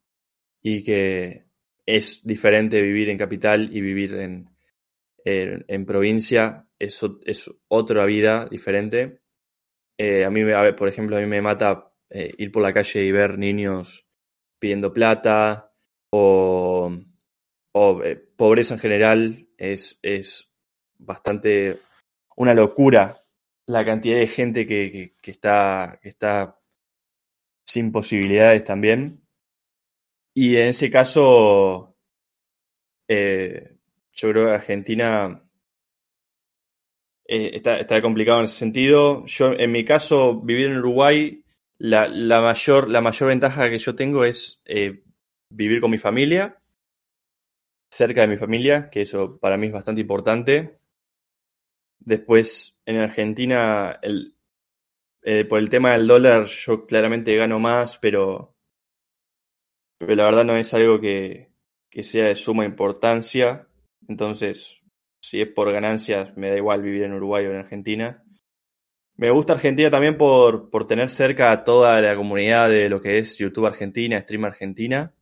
y 0.62 0.84
que 0.84 1.46
es 1.86 2.22
diferente 2.24 2.82
vivir 2.82 3.10
en 3.10 3.18
capital 3.18 3.70
y 3.76 3.82
vivir 3.82 4.14
en, 4.16 4.50
en, 5.26 5.86
provincia 5.86 6.68
es, 6.80 7.02
es, 7.26 7.52
otra 7.68 8.06
vida 8.06 8.48
diferente. 8.50 9.22
Eh, 9.98 10.26
a 10.26 10.30
mí, 10.30 10.42
a 10.52 10.76
por 10.76 10.88
ejemplo, 10.88 11.18
a 11.18 11.20
mí 11.20 11.28
me 11.28 11.42
mata 11.42 11.92
eh, 12.10 12.34
ir 12.38 12.52
por 12.52 12.62
la 12.64 12.74
calle 12.74 13.04
y 13.04 13.12
ver 13.12 13.38
niños 13.38 14.06
pidiendo 14.60 14.94
plata 14.94 15.72
o, 16.12 16.92
o 17.74 18.02
eh, 18.04 18.16
pobreza 18.16 18.76
en 18.76 18.80
general. 18.80 19.48
Es, 19.58 20.00
es 20.02 20.50
bastante 20.98 21.80
una 22.36 22.54
locura 22.54 23.20
la 23.66 23.86
cantidad 23.86 24.18
de 24.18 24.28
gente 24.28 24.68
que, 24.68 25.16
que, 25.22 25.32
está, 25.32 26.00
que 26.02 26.10
está 26.10 26.60
sin 27.66 27.92
posibilidades 27.92 28.64
también. 28.64 29.22
Y 30.34 30.58
en 30.58 30.70
ese 30.70 30.90
caso, 30.90 31.96
eh, 33.08 33.78
yo 34.12 34.30
creo 34.30 34.46
que 34.48 34.52
Argentina 34.52 35.44
eh, 37.26 37.52
está, 37.54 37.78
está, 37.78 38.02
complicado 38.02 38.40
en 38.40 38.46
ese 38.46 38.58
sentido. 38.58 39.26
Yo, 39.26 39.54
en 39.54 39.72
mi 39.72 39.86
caso, 39.86 40.42
vivir 40.42 40.68
en 40.68 40.78
Uruguay, 40.78 41.44
la, 41.78 42.08
la 42.08 42.42
mayor, 42.42 42.90
la 42.90 43.02
mayor 43.02 43.30
ventaja 43.30 43.70
que 43.70 43.78
yo 43.78 43.96
tengo 43.96 44.26
es 44.26 44.62
vivir 45.50 45.80
con 45.80 45.92
mi 45.92 46.00
familia, 46.00 46.60
cerca 47.94 48.22
de 48.22 48.28
mi 48.28 48.38
familia, 48.38 48.90
que 48.90 49.02
eso 49.02 49.38
para 49.40 49.58
mí 49.58 49.68
es 49.68 49.74
bastante 49.74 50.02
importante. 50.02 50.80
Después, 52.00 52.76
en 52.86 52.98
Argentina, 52.98 54.00
eh, 55.22 55.46
por 55.46 55.60
el 55.60 55.70
tema 55.70 55.94
del 55.94 56.08
dólar, 56.08 56.46
yo 56.46 56.86
claramente 56.86 57.36
gano 57.36 57.60
más, 57.60 57.98
pero, 57.98 58.56
pero 59.98 60.16
la 60.16 60.26
verdad 60.26 60.44
no 60.44 60.58
es 60.58 60.74
algo 60.74 61.00
que, 61.00 61.52
que 61.90 62.04
sea 62.04 62.26
de 62.26 62.36
suma 62.36 62.66
importancia. 62.66 63.68
Entonces, 64.08 64.82
si 65.22 65.42
es 65.42 65.48
por 65.48 65.72
ganancias, 65.72 66.36
me 66.36 66.50
da 66.50 66.58
igual 66.58 66.82
vivir 66.82 67.04
en 67.04 67.14
Uruguay 67.14 67.46
o 67.46 67.52
en 67.52 67.60
Argentina. 67.60 68.24
Me 69.16 69.30
gusta 69.30 69.54
Argentina 69.54 69.92
también 69.92 70.18
por, 70.18 70.72
por 70.72 70.88
tener 70.88 71.10
cerca 71.10 71.52
a 71.52 71.64
toda 71.64 72.02
la 72.02 72.16
comunidad 72.16 72.70
de 72.70 72.90
lo 72.90 73.00
que 73.00 73.20
es 73.20 73.38
YouTube 73.38 73.68
Argentina, 73.68 74.20
Stream 74.20 74.46
Argentina. 74.46 75.14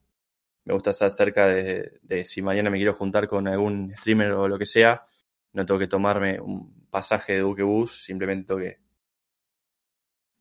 Me 0.64 0.74
gusta 0.74 0.90
estar 0.90 1.10
cerca 1.10 1.48
de, 1.48 2.24
si 2.24 2.40
mañana 2.42 2.70
me 2.70 2.76
quiero 2.76 2.94
juntar 2.94 3.26
con 3.26 3.48
algún 3.48 3.92
streamer 3.96 4.32
o 4.32 4.48
lo 4.48 4.58
que 4.58 4.66
sea, 4.66 5.04
no 5.52 5.66
tengo 5.66 5.80
que 5.80 5.88
tomarme 5.88 6.40
un 6.40 6.86
pasaje 6.88 7.34
de 7.34 7.40
Duquebus, 7.40 8.04
simplemente 8.04 8.46
tengo 8.46 8.60
que 8.60 8.78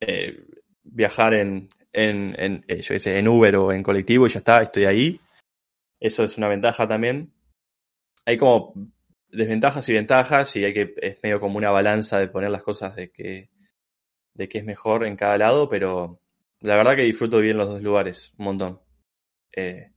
eh, 0.01 0.45
viajar 0.83 1.33
en, 1.33 1.69
en, 1.91 2.63
eh, 2.67 2.81
en 2.87 3.27
Uber 3.27 3.55
o 3.55 3.71
en 3.71 3.83
colectivo 3.83 4.27
y 4.27 4.29
ya 4.29 4.39
está, 4.39 4.61
estoy 4.61 4.85
ahí. 4.85 5.21
Eso 5.99 6.23
es 6.23 6.37
una 6.37 6.47
ventaja 6.47 6.87
también 6.87 7.33
hay 8.25 8.37
como 8.37 8.73
desventajas 9.29 9.87
y 9.89 9.93
ventajas 9.93 10.55
y 10.55 10.65
hay 10.65 10.73
que 10.73 10.93
es 10.97 11.17
medio 11.23 11.39
como 11.39 11.57
una 11.57 11.71
balanza 11.71 12.19
de 12.19 12.27
poner 12.27 12.49
las 12.51 12.63
cosas 12.63 12.95
de 12.95 13.11
que 13.11 13.49
de 14.33 14.47
qué 14.47 14.59
es 14.59 14.65
mejor 14.65 15.05
en 15.05 15.15
cada 15.17 15.37
lado, 15.37 15.69
pero 15.69 16.21
la 16.61 16.75
verdad 16.75 16.95
que 16.95 17.03
disfruto 17.03 17.39
bien 17.39 17.57
los 17.57 17.67
dos 17.67 17.81
lugares, 17.81 18.33
un 18.37 18.45
montón. 18.45 18.81
Eh, 19.53 19.91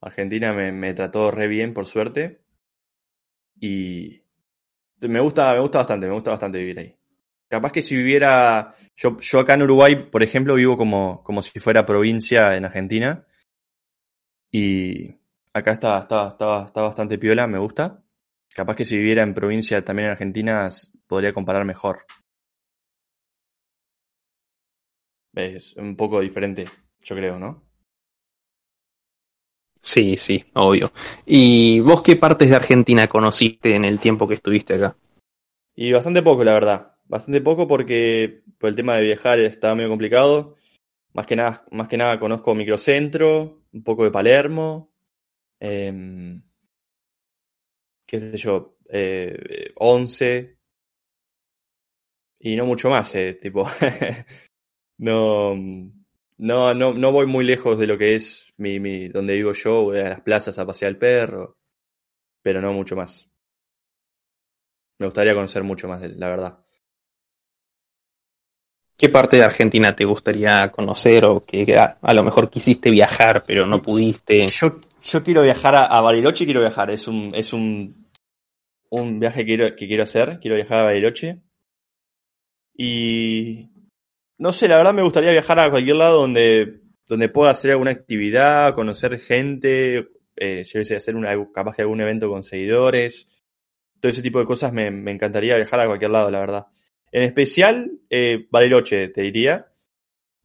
Argentina 0.00 0.52
me, 0.52 0.72
me, 0.72 0.94
trató 0.94 1.30
re 1.30 1.48
bien, 1.48 1.74
por 1.74 1.86
suerte, 1.86 2.42
y 3.60 4.22
me 5.00 5.20
gusta, 5.20 5.52
me 5.54 5.60
gusta 5.60 5.78
bastante, 5.78 6.06
me 6.06 6.14
gusta 6.14 6.30
bastante 6.30 6.58
vivir 6.58 6.78
ahí. 6.78 6.96
Capaz 7.48 7.72
que 7.72 7.82
si 7.82 7.96
viviera, 7.96 8.74
yo, 8.96 9.18
yo 9.20 9.40
acá 9.40 9.54
en 9.54 9.62
Uruguay, 9.62 10.10
por 10.10 10.22
ejemplo, 10.22 10.54
vivo 10.54 10.76
como, 10.76 11.22
como 11.22 11.42
si 11.42 11.58
fuera 11.60 11.86
provincia 11.86 12.56
en 12.56 12.64
Argentina, 12.64 13.26
y 14.50 15.16
Acá 15.56 15.72
está, 15.72 16.00
está, 16.00 16.28
está, 16.28 16.66
está 16.66 16.82
bastante 16.82 17.16
piola, 17.16 17.46
me 17.46 17.58
gusta. 17.58 18.04
Capaz 18.54 18.76
que 18.76 18.84
si 18.84 18.98
viviera 18.98 19.22
en 19.22 19.32
provincia 19.32 19.82
también 19.82 20.08
en 20.08 20.12
Argentina 20.12 20.68
podría 21.06 21.32
comparar 21.32 21.64
mejor. 21.64 22.04
Es 25.32 25.74
un 25.76 25.96
poco 25.96 26.20
diferente, 26.20 26.66
yo 27.00 27.16
creo, 27.16 27.38
¿no? 27.38 27.65
Sí, 29.86 30.16
sí, 30.16 30.44
obvio. 30.54 30.90
¿Y 31.24 31.78
vos 31.78 32.02
qué 32.02 32.16
partes 32.16 32.50
de 32.50 32.56
Argentina 32.56 33.06
conociste 33.06 33.76
en 33.76 33.84
el 33.84 34.00
tiempo 34.00 34.26
que 34.26 34.34
estuviste 34.34 34.74
acá? 34.74 34.96
Y 35.76 35.92
bastante 35.92 36.22
poco, 36.22 36.42
la 36.42 36.54
verdad. 36.54 36.96
Bastante 37.04 37.40
poco 37.40 37.68
porque 37.68 38.42
por 38.58 38.70
el 38.70 38.74
tema 38.74 38.96
de 38.96 39.04
viajar 39.04 39.38
estaba 39.38 39.76
medio 39.76 39.90
complicado. 39.90 40.56
Más 41.12 41.28
que 41.28 41.36
nada, 41.36 41.64
más 41.70 41.86
que 41.86 41.96
nada 41.96 42.18
conozco 42.18 42.52
Microcentro, 42.56 43.62
un 43.72 43.84
poco 43.84 44.02
de 44.02 44.10
Palermo, 44.10 44.92
eh, 45.60 46.40
qué 48.06 48.18
sé 48.18 48.36
yo, 48.38 48.78
eh, 48.90 49.70
11 49.76 50.58
y 52.40 52.56
no 52.56 52.66
mucho 52.66 52.90
más, 52.90 53.14
eh, 53.14 53.34
tipo, 53.34 53.64
no, 54.98 55.54
no, 56.38 56.74
no, 56.74 56.92
no 56.92 57.12
voy 57.12 57.26
muy 57.26 57.44
lejos 57.44 57.78
de 57.78 57.86
lo 57.86 57.96
que 57.96 58.14
es 58.14 58.52
mi, 58.56 58.78
mi, 58.78 59.08
donde 59.08 59.34
vivo 59.34 59.52
yo, 59.52 59.84
voy 59.84 59.98
a 59.98 60.10
las 60.10 60.20
plazas 60.20 60.58
a 60.58 60.66
pasear 60.66 60.90
el 60.90 60.98
perro, 60.98 61.56
pero 62.42 62.60
no 62.60 62.72
mucho 62.72 62.96
más. 62.96 63.28
Me 64.98 65.06
gustaría 65.06 65.34
conocer 65.34 65.62
mucho 65.62 65.88
más, 65.88 66.00
la 66.02 66.28
verdad. 66.28 66.58
¿Qué 68.96 69.10
parte 69.10 69.36
de 69.36 69.44
Argentina 69.44 69.94
te 69.94 70.06
gustaría 70.06 70.70
conocer 70.70 71.26
o 71.26 71.40
que 71.40 71.76
a, 71.76 72.14
lo 72.14 72.22
mejor 72.22 72.48
quisiste 72.48 72.90
viajar 72.90 73.44
pero 73.46 73.66
no 73.66 73.82
pudiste? 73.82 74.46
Yo, 74.46 74.80
yo 75.02 75.22
quiero 75.22 75.42
viajar 75.42 75.74
a, 75.74 76.00
Bariloche, 76.00 76.46
quiero 76.46 76.62
viajar, 76.62 76.90
es 76.90 77.06
un, 77.06 77.34
es 77.34 77.52
un, 77.52 78.08
un 78.88 79.20
viaje 79.20 79.40
que 79.40 79.44
quiero, 79.44 79.76
que 79.76 79.86
quiero 79.86 80.02
hacer, 80.02 80.38
quiero 80.40 80.56
viajar 80.56 80.78
a 80.78 80.84
Bariloche. 80.84 81.42
Y 82.74 83.68
no 84.38 84.52
sé, 84.52 84.68
la 84.68 84.76
verdad 84.76 84.94
me 84.94 85.02
gustaría 85.02 85.30
viajar 85.30 85.58
a 85.60 85.70
cualquier 85.70 85.96
lado 85.96 86.20
donde, 86.20 86.80
donde 87.06 87.28
pueda 87.28 87.50
hacer 87.50 87.70
alguna 87.72 87.90
actividad, 87.92 88.74
conocer 88.74 89.18
gente, 89.20 90.08
eh, 90.36 90.64
yo 90.64 90.84
sé, 90.84 90.96
hacer 90.96 91.16
una, 91.16 91.32
capaz 91.52 91.76
que 91.76 91.82
algún 91.82 92.00
evento 92.00 92.28
con 92.28 92.44
seguidores, 92.44 93.26
todo 94.00 94.10
ese 94.10 94.22
tipo 94.22 94.38
de 94.38 94.44
cosas 94.44 94.72
me, 94.72 94.90
me 94.90 95.12
encantaría 95.12 95.56
viajar 95.56 95.80
a 95.80 95.86
cualquier 95.86 96.10
lado, 96.10 96.30
la 96.30 96.40
verdad. 96.40 96.66
En 97.10 97.22
especial, 97.22 97.92
eh, 98.10 98.46
te 98.50 99.22
diría. 99.22 99.66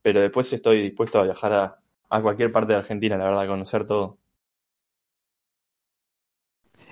Pero 0.02 0.22
después 0.22 0.52
estoy 0.54 0.82
dispuesto 0.82 1.20
a 1.20 1.24
viajar 1.24 1.54
a, 1.54 1.80
a 2.10 2.22
cualquier 2.22 2.52
parte 2.52 2.74
de 2.74 2.80
Argentina, 2.80 3.18
la 3.18 3.26
verdad, 3.26 3.44
a 3.44 3.48
conocer 3.48 3.86
todo. 3.86 4.18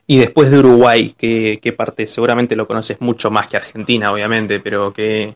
Y 0.06 0.18
después 0.18 0.52
de 0.52 0.60
Uruguay, 0.60 1.16
¿qué, 1.18 1.60
qué 1.62 1.74
parte? 1.74 2.08
Seguramente 2.08 2.56
lo 2.56 2.68
conoces 2.68 3.00
mucho 3.02 3.32
más 3.32 3.50
que 3.50 3.58
Argentina, 3.58 4.12
obviamente, 4.12 4.60
pero 4.60 4.92
¿qué, 4.92 5.36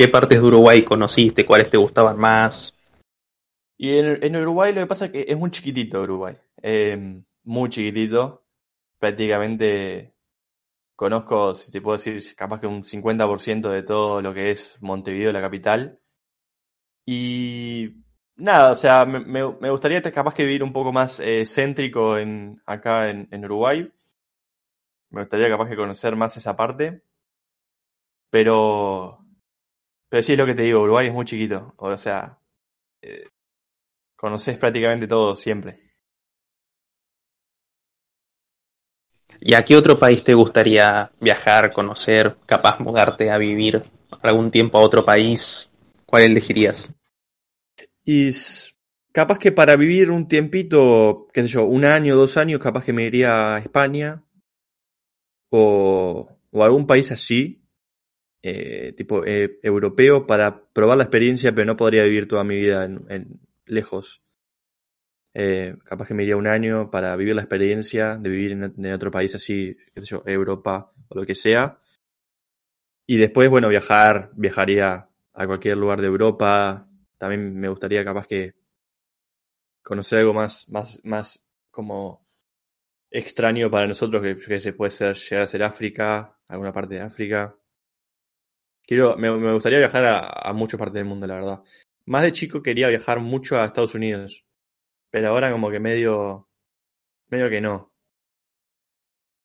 qué 0.00 0.08
partes 0.08 0.40
de 0.40 0.46
Uruguay 0.46 0.82
conociste? 0.82 1.44
¿Cuáles 1.44 1.68
te 1.68 1.76
gustaban 1.76 2.18
más? 2.18 2.74
Y 3.76 3.98
en, 3.98 4.24
en 4.24 4.36
Uruguay 4.36 4.72
lo 4.72 4.80
que 4.80 4.86
pasa 4.86 5.04
es 5.04 5.12
que 5.12 5.26
es 5.28 5.36
muy 5.36 5.50
chiquitito 5.50 6.00
Uruguay. 6.00 6.38
Eh, 6.62 7.22
muy 7.44 7.68
chiquitito. 7.68 8.46
Prácticamente 8.98 10.14
conozco, 10.96 11.54
si 11.54 11.70
te 11.70 11.82
puedo 11.82 11.98
decir, 11.98 12.34
capaz 12.34 12.60
que 12.60 12.66
un 12.66 12.80
50% 12.80 13.68
de 13.68 13.82
todo 13.82 14.22
lo 14.22 14.32
que 14.32 14.52
es 14.52 14.78
Montevideo, 14.80 15.32
la 15.32 15.42
capital. 15.42 16.00
Y 17.04 17.90
nada, 18.36 18.70
o 18.70 18.74
sea, 18.76 19.04
me, 19.04 19.20
me 19.20 19.70
gustaría 19.70 20.00
capaz 20.00 20.32
que 20.32 20.44
vivir 20.44 20.62
un 20.62 20.72
poco 20.72 20.92
más 20.92 21.20
eh, 21.20 21.44
céntrico 21.44 22.16
en, 22.16 22.62
acá 22.64 23.10
en, 23.10 23.28
en, 23.30 23.44
Uruguay. 23.44 23.92
Me 25.10 25.20
gustaría 25.20 25.50
capaz 25.50 25.68
que 25.68 25.76
conocer 25.76 26.16
más 26.16 26.38
esa 26.38 26.56
parte. 26.56 27.02
Pero, 28.30 29.19
pero 30.10 30.22
sí 30.22 30.32
es 30.32 30.38
lo 30.38 30.44
que 30.44 30.56
te 30.56 30.62
digo, 30.62 30.82
Uruguay 30.82 31.06
es 31.06 31.14
muy 31.14 31.24
chiquito. 31.24 31.72
O 31.76 31.96
sea, 31.96 32.36
eh, 33.00 33.28
conoces 34.16 34.58
prácticamente 34.58 35.06
todo 35.06 35.36
siempre. 35.36 35.78
¿Y 39.40 39.54
a 39.54 39.62
qué 39.62 39.76
otro 39.76 39.98
país 39.98 40.24
te 40.24 40.34
gustaría 40.34 41.12
viajar, 41.20 41.72
conocer, 41.72 42.36
capaz 42.44 42.80
mudarte 42.80 43.30
a 43.30 43.38
vivir 43.38 43.84
algún 44.20 44.50
tiempo 44.50 44.78
a 44.78 44.82
otro 44.82 45.04
país? 45.04 45.70
¿Cuál 46.04 46.24
elegirías? 46.24 46.92
Y 48.04 48.30
capaz 49.12 49.38
que 49.38 49.52
para 49.52 49.76
vivir 49.76 50.10
un 50.10 50.26
tiempito, 50.26 51.28
qué 51.32 51.42
sé 51.42 51.48
yo, 51.48 51.64
un 51.64 51.84
año, 51.84 52.16
dos 52.16 52.36
años, 52.36 52.60
capaz 52.60 52.84
que 52.84 52.92
me 52.92 53.04
iría 53.04 53.54
a 53.54 53.58
España 53.60 54.24
o, 55.50 56.28
o 56.50 56.64
algún 56.64 56.88
país 56.88 57.12
así, 57.12 57.59
eh, 58.42 58.94
tipo 58.96 59.24
eh, 59.26 59.58
europeo, 59.62 60.26
para 60.26 60.64
probar 60.72 60.96
la 60.96 61.04
experiencia, 61.04 61.54
pero 61.54 61.66
no 61.66 61.76
podría 61.76 62.02
vivir 62.04 62.26
toda 62.26 62.44
mi 62.44 62.56
vida 62.56 62.84
en, 62.84 63.40
lejos. 63.66 64.22
Eh, 65.34 65.76
capaz 65.84 66.08
que 66.08 66.14
me 66.14 66.24
iría 66.24 66.36
un 66.36 66.46
año 66.48 66.90
para 66.90 67.14
vivir 67.16 67.36
la 67.36 67.42
experiencia 67.42 68.16
de 68.16 68.28
vivir 68.30 68.52
en, 68.52 68.92
otro 68.92 69.10
país 69.10 69.34
así, 69.34 69.76
qué 69.94 70.02
Europa 70.32 70.92
o 71.08 71.14
lo 71.14 71.26
que 71.26 71.34
sea. 71.34 71.78
Y 73.06 73.18
después, 73.18 73.48
bueno, 73.50 73.68
viajar, 73.68 74.30
viajaría 74.34 75.08
a 75.34 75.46
cualquier 75.46 75.76
lugar 75.76 76.00
de 76.00 76.06
Europa. 76.06 76.88
También 77.18 77.58
me 77.58 77.68
gustaría 77.68 78.04
capaz 78.04 78.26
que 78.26 78.54
conocer 79.82 80.20
algo 80.20 80.32
más, 80.32 80.68
más, 80.68 81.00
más 81.04 81.44
como 81.70 82.26
extraño 83.10 83.70
para 83.70 83.86
nosotros, 83.86 84.22
que, 84.22 84.36
que 84.38 84.60
se 84.60 84.72
puede 84.72 84.92
ser, 84.92 85.16
llegar 85.16 85.42
a 85.44 85.46
ser 85.46 85.62
África, 85.62 86.38
alguna 86.48 86.72
parte 86.72 86.94
de 86.94 87.00
África. 87.02 87.54
Quiero, 88.90 89.16
me, 89.16 89.52
gustaría 89.52 89.78
viajar 89.78 90.04
a, 90.04 90.50
a 90.50 90.52
muchas 90.52 90.76
partes 90.76 90.94
del 90.94 91.04
mundo, 91.04 91.24
la 91.24 91.36
verdad. 91.36 91.62
Más 92.06 92.24
de 92.24 92.32
chico 92.32 92.60
quería 92.60 92.88
viajar 92.88 93.20
mucho 93.20 93.56
a 93.56 93.64
Estados 93.64 93.94
Unidos. 93.94 94.44
Pero 95.10 95.28
ahora 95.28 95.52
como 95.52 95.70
que 95.70 95.78
medio. 95.78 96.48
medio 97.28 97.48
que 97.48 97.60
no. 97.60 97.92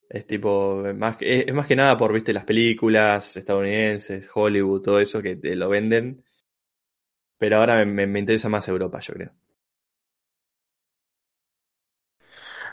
Es 0.10 0.26
tipo. 0.26 0.84
Más 0.96 1.18
que, 1.18 1.42
es, 1.42 1.54
más 1.54 1.68
que 1.68 1.76
nada 1.76 1.96
por, 1.96 2.12
viste, 2.12 2.34
las 2.34 2.46
películas 2.46 3.38
estadounidenses, 3.38 4.28
Hollywood, 4.34 4.82
todo 4.82 5.00
eso 5.00 5.22
que 5.22 5.36
te 5.36 5.56
lo 5.56 5.70
venden. 5.70 6.24
Pero 7.38 7.58
ahora 7.58 7.86
me 7.86 8.20
interesa 8.20 8.50
más 8.50 8.68
Europa, 8.68 9.00
yo 9.00 9.14
creo. 9.14 9.32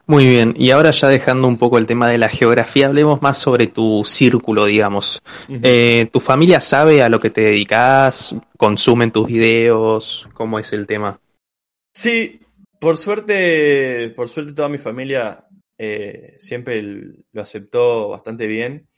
Muy 0.07 0.27
bien, 0.27 0.55
y 0.57 0.71
ahora 0.71 0.91
ya 0.91 1.09
dejando 1.09 1.47
un 1.47 1.59
poco 1.59 1.79
el 1.79 1.87
tema 1.87 2.09
de 2.09 2.19
la 2.19 2.29
geografía, 2.29 2.89
hablemos 2.89 3.23
más 3.23 3.39
sobre 3.39 3.69
tu 3.69 4.05
círculo, 4.05 4.65
digamos. 4.65 5.23
Uh 5.49 5.53
-huh. 5.53 5.61
eh, 5.63 6.09
¿Tu 6.13 6.21
familia 6.21 6.61
sabe 6.61 7.03
a 7.03 7.09
lo 7.09 7.21
que 7.21 7.31
te 7.31 7.43
dedicas? 7.43 8.35
¿Consumen 8.57 9.13
tus 9.13 9.29
videos? 9.29 10.29
¿Cómo 10.35 10.59
es 10.59 10.73
el 10.73 10.87
tema? 10.87 11.21
Sí, 11.95 12.41
por 12.81 12.97
suerte, 12.97 14.09
por 14.17 14.29
suerte 14.29 14.55
toda 14.55 14.69
mi 14.69 14.79
familia 14.79 15.47
eh, 15.79 16.35
siempre 16.39 16.83
lo 17.33 17.43
aceptó 17.43 18.09
bastante 18.09 18.47
bien. 18.47 18.89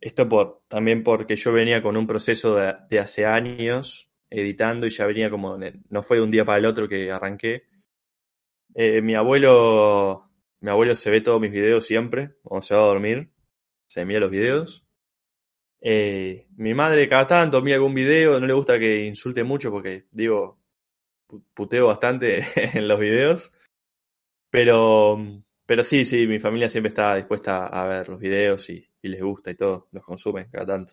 Esto 0.00 0.28
por, 0.28 0.62
también 0.68 1.02
porque 1.02 1.36
yo 1.36 1.52
venía 1.52 1.82
con 1.82 1.96
un 1.96 2.06
proceso 2.06 2.56
de, 2.56 2.74
de, 2.90 2.98
hace 2.98 3.24
años 3.24 4.10
editando 4.28 4.86
y 4.86 4.90
ya 4.90 5.06
venía 5.06 5.30
como, 5.30 5.56
no 5.88 6.02
fue 6.02 6.16
de 6.18 6.22
un 6.22 6.30
día 6.30 6.44
para 6.44 6.58
el 6.58 6.66
otro 6.66 6.88
que 6.88 7.10
arranqué. 7.10 7.64
Eh, 8.74 9.00
mi 9.02 9.14
abuelo, 9.14 10.30
mi 10.62 10.70
abuelo 10.70 10.94
se 10.94 11.10
ve 11.10 11.20
todos 11.20 11.40
mis 11.40 11.50
videos 11.50 11.84
siempre, 11.84 12.36
cuando 12.42 12.62
se 12.64 12.74
va 12.74 12.82
a 12.82 12.86
dormir, 12.86 13.30
se 13.88 14.04
mira 14.04 14.20
los 14.20 14.30
videos. 14.30 14.86
Eh, 15.80 16.46
mi 16.56 16.72
madre 16.72 17.08
cada 17.08 17.26
tanto 17.26 17.60
mira 17.60 17.76
algún 17.76 17.94
video, 17.94 18.38
no 18.38 18.46
le 18.46 18.54
gusta 18.54 18.78
que 18.78 19.04
insulte 19.04 19.42
mucho 19.42 19.72
porque 19.72 20.06
digo, 20.12 20.60
puteo 21.52 21.88
bastante 21.88 22.46
en 22.78 22.86
los 22.86 23.00
videos. 23.00 23.52
Pero, 24.50 25.18
pero 25.66 25.82
sí, 25.82 26.04
sí, 26.04 26.28
mi 26.28 26.38
familia 26.38 26.68
siempre 26.68 26.90
está 26.90 27.16
dispuesta 27.16 27.66
a 27.66 27.84
ver 27.88 28.08
los 28.08 28.20
videos 28.20 28.70
y, 28.70 28.88
y 29.02 29.08
les 29.08 29.20
gusta 29.20 29.50
y 29.50 29.56
todo, 29.56 29.88
los 29.90 30.04
consumen 30.04 30.48
cada 30.48 30.66
tanto. 30.66 30.92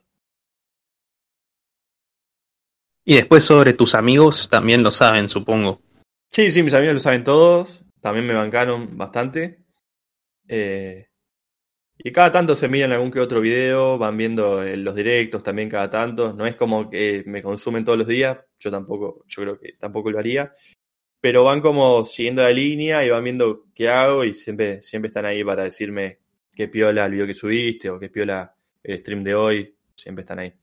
Y 3.06 3.16
después 3.18 3.44
sobre 3.44 3.74
tus 3.74 3.94
amigos 3.94 4.50
también 4.50 4.82
lo 4.82 4.90
saben, 4.90 5.28
supongo. 5.28 5.80
Sí, 6.32 6.50
sí, 6.50 6.64
mis 6.64 6.74
amigos 6.74 6.96
lo 6.96 7.02
saben 7.02 7.24
todos. 7.24 7.86
También 8.02 8.26
me 8.26 8.34
bancaron 8.34 8.98
bastante. 8.98 9.59
Eh, 10.50 11.08
y 12.02 12.12
cada 12.12 12.32
tanto 12.32 12.56
se 12.56 12.68
miran 12.68 12.92
algún 12.92 13.12
que 13.12 13.20
otro 13.20 13.40
video, 13.42 13.98
van 13.98 14.18
viendo 14.18 14.64
eh, 14.64 14.78
los 14.78 14.96
directos 14.96 15.44
también 15.44 15.70
cada 15.70 15.90
tanto. 15.90 16.34
No 16.34 16.48
es 16.48 16.56
como 16.56 16.90
que 16.90 17.24
me 17.28 17.42
consumen 17.42 17.86
todos 17.86 18.00
los 18.00 18.08
días, 18.08 18.38
yo 18.58 18.72
tampoco, 18.72 19.26
yo 19.28 19.44
creo 19.44 19.60
que 19.60 19.74
tampoco 19.74 20.10
lo 20.10 20.20
haría. 20.20 20.52
Pero 21.22 21.44
van 21.44 21.62
como 21.62 22.06
siguiendo 22.06 22.42
la 22.42 22.52
línea 22.52 23.04
y 23.06 23.10
van 23.10 23.24
viendo 23.24 23.66
qué 23.76 23.90
hago 23.90 24.24
y 24.24 24.34
siempre, 24.34 24.82
siempre 24.82 25.08
están 25.08 25.26
ahí 25.26 25.44
para 25.44 25.66
decirme 25.66 26.20
qué 26.56 26.70
piola 26.70 27.06
el 27.06 27.12
video 27.12 27.28
que 27.28 27.34
subiste 27.34 27.90
o 27.90 28.00
qué 28.00 28.10
piola 28.10 28.56
el 28.82 28.98
stream 29.00 29.24
de 29.24 29.36
hoy. 29.36 29.76
Siempre 29.94 30.22
están 30.22 30.40
ahí. 30.40 30.54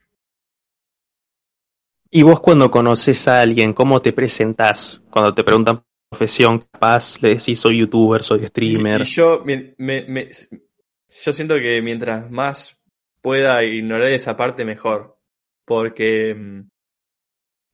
Y 2.11 2.23
vos 2.23 2.41
cuando 2.41 2.71
conoces 2.71 3.29
a 3.29 3.43
alguien, 3.43 3.75
¿cómo 3.75 4.01
te 4.01 4.15
presentás? 4.15 5.03
Cuando 5.11 5.35
te 5.35 5.45
preguntan 5.45 5.85
profesión, 6.09 6.59
capaz 6.59 7.21
le 7.23 7.31
decís 7.31 7.59
soy 7.59 7.79
youtuber, 7.79 8.23
soy 8.23 8.47
streamer. 8.47 9.01
Y, 9.01 9.05
y 9.05 9.07
yo 9.07 9.43
me, 9.45 9.75
me, 9.79 10.03
me, 10.07 10.31
yo 10.31 11.33
siento 11.33 11.57
que 11.57 11.81
mientras 11.83 12.31
más 12.31 12.81
pueda 13.21 13.65
ignorar 13.65 14.09
esa 14.09 14.37
parte, 14.37 14.65
mejor. 14.65 15.19
Porque 15.65 16.35
mm, 16.35 16.69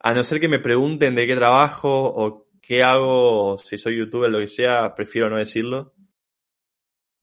a 0.00 0.14
no 0.14 0.24
ser 0.24 0.40
que 0.40 0.48
me 0.48 0.58
pregunten 0.58 1.14
de 1.14 1.26
qué 1.26 1.36
trabajo 1.36 2.06
o 2.06 2.48
qué 2.60 2.82
hago, 2.82 3.52
o 3.52 3.58
si 3.58 3.78
soy 3.78 3.98
youtuber, 3.98 4.30
lo 4.30 4.38
que 4.38 4.46
sea, 4.46 4.94
prefiero 4.94 5.28
no 5.28 5.36
decirlo. 5.36 5.94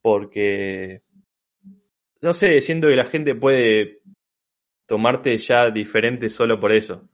Porque, 0.02 1.02
no 2.22 2.34
sé, 2.34 2.62
siento 2.62 2.88
que 2.88 2.96
la 2.96 3.06
gente 3.06 3.36
puede 3.36 4.02
tomarte 4.86 5.38
ya 5.38 5.70
diferente 5.72 6.30
solo 6.30 6.60
por 6.60 6.72
eso. 6.72 7.10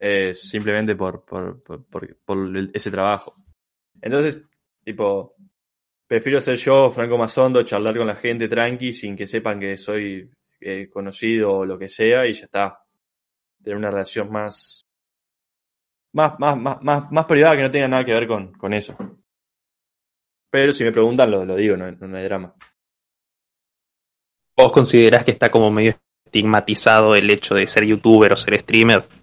Eh, 0.00 0.32
simplemente 0.32 0.94
por, 0.94 1.24
por, 1.24 1.62
por, 1.64 2.56
ese 2.72 2.90
trabajo. 2.90 3.34
Entonces, 4.00 4.40
tipo, 4.84 5.34
prefiero 6.06 6.40
ser 6.40 6.56
yo, 6.56 6.90
Franco 6.90 7.18
Mazondo, 7.18 7.64
charlar 7.64 7.96
con 7.96 8.06
la 8.06 8.14
gente 8.14 8.46
tranqui, 8.46 8.92
sin 8.92 9.16
que 9.16 9.26
sepan 9.26 9.58
que 9.58 9.76
soy 9.76 10.30
eh, 10.60 10.88
conocido 10.88 11.50
o 11.58 11.64
lo 11.64 11.78
que 11.78 11.88
sea, 11.88 12.26
y 12.26 12.32
ya 12.32 12.44
está. 12.44 12.78
Tener 13.60 13.76
una 13.76 13.90
relación 13.90 14.30
más, 14.30 14.86
más, 16.12 16.38
más, 16.38 16.56
más, 16.56 16.80
más, 16.80 17.10
más 17.10 17.24
privada 17.24 17.56
que 17.56 17.62
no 17.62 17.70
tenga 17.70 17.88
nada 17.88 18.04
que 18.04 18.12
ver 18.12 18.28
con, 18.28 18.52
con 18.52 18.72
eso. 18.72 18.96
Pero 20.48 20.72
si 20.72 20.84
me 20.84 20.92
preguntan, 20.92 21.30
lo, 21.30 21.44
lo 21.44 21.56
digo, 21.56 21.76
no, 21.76 21.90
no 21.90 22.16
hay 22.16 22.24
drama. 22.24 22.54
¿Vos 24.56 24.72
considerás 24.72 25.24
que 25.24 25.32
está 25.32 25.50
como 25.50 25.72
medio 25.72 25.96
estigmatizado 26.24 27.14
el 27.14 27.28
hecho 27.30 27.56
de 27.56 27.66
ser 27.66 27.84
youtuber 27.84 28.32
o 28.32 28.36
ser 28.36 28.58
streamer? 28.60 29.17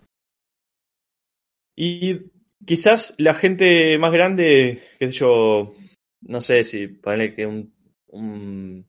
Y 1.76 2.32
quizás 2.66 3.14
la 3.18 3.34
gente 3.34 3.98
más 3.98 4.14
grande, 4.14 4.82
qué 5.00 5.12
sé 5.12 5.20
yo, 5.20 5.74
no 6.22 6.42
sé 6.42 6.64
si 6.64 6.88
ponerle 6.88 7.34
que 7.34 7.46
un, 7.46 7.74
un, 8.08 8.86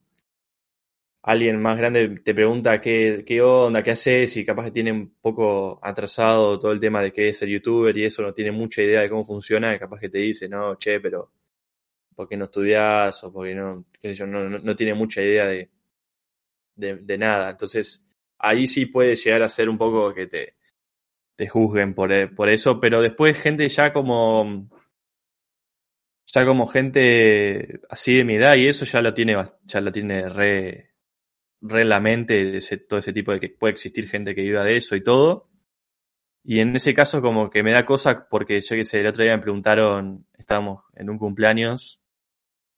alguien 1.22 1.60
más 1.60 1.76
grande 1.76 2.20
te 2.24 2.34
pregunta 2.34 2.80
qué, 2.80 3.24
qué 3.26 3.42
onda, 3.42 3.82
qué 3.82 3.90
haces 3.90 4.36
y 4.36 4.44
capaz 4.44 4.66
que 4.66 4.70
tiene 4.70 4.92
un 4.92 5.16
poco 5.20 5.80
atrasado 5.82 6.58
todo 6.58 6.72
el 6.72 6.80
tema 6.80 7.02
de 7.02 7.12
qué 7.12 7.30
es 7.30 7.38
ser 7.38 7.48
youtuber 7.48 7.96
y 7.98 8.04
eso 8.04 8.22
no 8.22 8.32
tiene 8.32 8.52
mucha 8.52 8.82
idea 8.82 9.00
de 9.00 9.10
cómo 9.10 9.24
funciona 9.24 9.74
y 9.74 9.78
capaz 9.78 10.00
que 10.00 10.08
te 10.08 10.18
dice, 10.18 10.48
no, 10.48 10.76
che, 10.76 11.00
pero 11.00 11.32
¿por 12.14 12.28
qué 12.28 12.36
no 12.36 12.46
estudias? 12.46 13.22
o 13.24 13.32
porque 13.32 13.54
no, 13.54 13.86
qué 14.00 14.10
sé 14.10 14.14
yo, 14.14 14.26
no, 14.26 14.48
no, 14.48 14.58
no 14.58 14.76
tiene 14.76 14.94
mucha 14.94 15.22
idea 15.22 15.46
de, 15.46 15.70
de, 16.76 16.96
de, 16.96 17.18
nada. 17.18 17.50
Entonces, 17.50 18.04
ahí 18.38 18.66
sí 18.66 18.86
puede 18.86 19.16
llegar 19.16 19.42
a 19.42 19.48
ser 19.48 19.68
un 19.68 19.78
poco 19.78 20.14
que 20.14 20.26
te, 20.26 20.55
te 21.36 21.48
juzguen 21.48 21.94
por, 21.94 22.34
por 22.34 22.48
eso, 22.48 22.80
pero 22.80 23.02
después 23.02 23.38
gente 23.38 23.68
ya 23.68 23.92
como 23.92 24.68
ya 26.26 26.44
como 26.44 26.66
gente 26.66 27.80
así 27.88 28.16
de 28.16 28.24
mi 28.24 28.36
edad 28.36 28.56
y 28.56 28.68
eso 28.68 28.84
ya 28.84 29.00
lo 29.00 29.14
tiene 29.14 29.36
ya 29.64 29.80
lo 29.80 29.92
tiene 29.92 30.28
re 30.28 30.90
re 31.60 31.84
la 31.84 32.00
mente 32.00 32.56
ese, 32.56 32.78
todo 32.78 32.98
ese 32.98 33.12
tipo 33.12 33.32
de 33.32 33.40
que 33.40 33.48
puede 33.50 33.72
existir 33.72 34.08
gente 34.08 34.34
que 34.34 34.42
viva 34.42 34.64
de 34.64 34.76
eso 34.76 34.96
y 34.96 35.02
todo. 35.02 35.48
Y 36.44 36.60
en 36.60 36.76
ese 36.76 36.94
caso 36.94 37.22
como 37.22 37.50
que 37.50 37.62
me 37.62 37.72
da 37.72 37.84
cosa 37.86 38.28
porque 38.28 38.60
yo 38.60 38.76
que 38.76 38.84
sé 38.84 39.00
el 39.00 39.08
otro 39.08 39.24
día 39.24 39.36
me 39.36 39.42
preguntaron 39.42 40.26
estábamos 40.38 40.84
en 40.94 41.10
un 41.10 41.18
cumpleaños 41.18 42.00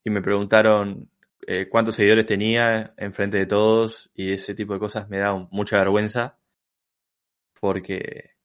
y 0.04 0.10
me 0.10 0.22
preguntaron 0.22 1.10
eh, 1.46 1.68
cuántos 1.68 1.96
seguidores 1.96 2.26
tenía 2.26 2.94
enfrente 2.96 3.38
de 3.38 3.46
todos 3.46 4.10
y 4.14 4.32
ese 4.32 4.54
tipo 4.54 4.74
de 4.74 4.80
cosas 4.80 5.08
me 5.08 5.18
da 5.18 5.34
mucha 5.50 5.78
vergüenza 5.78 6.38
porque 7.60 8.37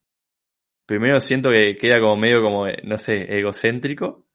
primero 0.85 1.19
siento 1.19 1.49
que 1.51 1.77
queda 1.77 1.99
como 1.99 2.17
medio 2.17 2.41
como, 2.41 2.65
no 2.83 2.97
sé, 2.97 3.37
egocéntrico 3.37 4.25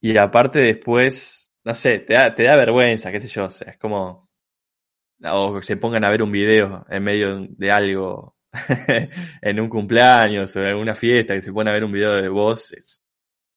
y 0.00 0.16
aparte 0.16 0.60
después, 0.60 1.52
no 1.64 1.74
sé, 1.74 2.00
te 2.00 2.14
da, 2.14 2.34
te 2.34 2.44
da 2.44 2.56
vergüenza, 2.56 3.10
qué 3.10 3.20
sé 3.20 3.28
yo, 3.28 3.46
es 3.46 3.78
como, 3.80 4.28
o 5.24 5.62
se 5.62 5.76
pongan 5.76 6.04
a 6.04 6.10
ver 6.10 6.22
un 6.22 6.32
video 6.32 6.86
en 6.88 7.02
medio 7.02 7.46
de 7.48 7.70
algo, 7.70 8.36
en 9.42 9.60
un 9.60 9.68
cumpleaños 9.68 10.54
o 10.56 10.60
en 10.60 10.68
alguna 10.68 10.94
fiesta, 10.94 11.34
que 11.34 11.42
se 11.42 11.52
pongan 11.52 11.68
a 11.68 11.72
ver 11.72 11.84
un 11.84 11.92
video 11.92 12.14
de 12.14 12.28
vos, 12.28 12.72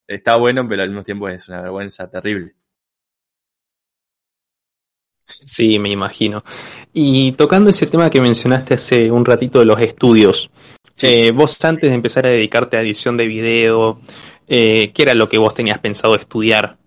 está 0.07 0.37
bueno, 0.37 0.67
pero 0.67 0.83
al 0.83 0.89
mismo 0.89 1.03
tiempo 1.03 1.27
es 1.27 1.47
una 1.49 1.61
vergüenza 1.61 2.09
terrible. 2.09 2.55
Sí, 5.45 5.77
me 5.77 5.91
imagino. 5.91 6.43
Y 6.91 7.33
tocando 7.33 7.69
ese 7.69 7.85
tema 7.85 8.09
que 8.09 8.19
mencionaste 8.19 8.73
hace 8.73 9.11
un 9.11 9.25
ratito 9.25 9.59
de 9.59 9.65
los 9.65 9.79
estudios, 9.79 10.49
eh, 11.01 11.31
vos 11.31 11.63
antes 11.63 11.89
de 11.89 11.95
empezar 11.95 12.25
a 12.25 12.31
dedicarte 12.31 12.77
a 12.77 12.81
edición 12.81 13.17
de 13.17 13.27
video, 13.27 14.01
eh, 14.47 14.91
¿qué 14.93 15.03
era 15.03 15.13
lo 15.13 15.29
que 15.29 15.37
vos 15.39 15.53
tenías 15.53 15.79
pensado 15.79 16.15
estudiar? 16.15 16.77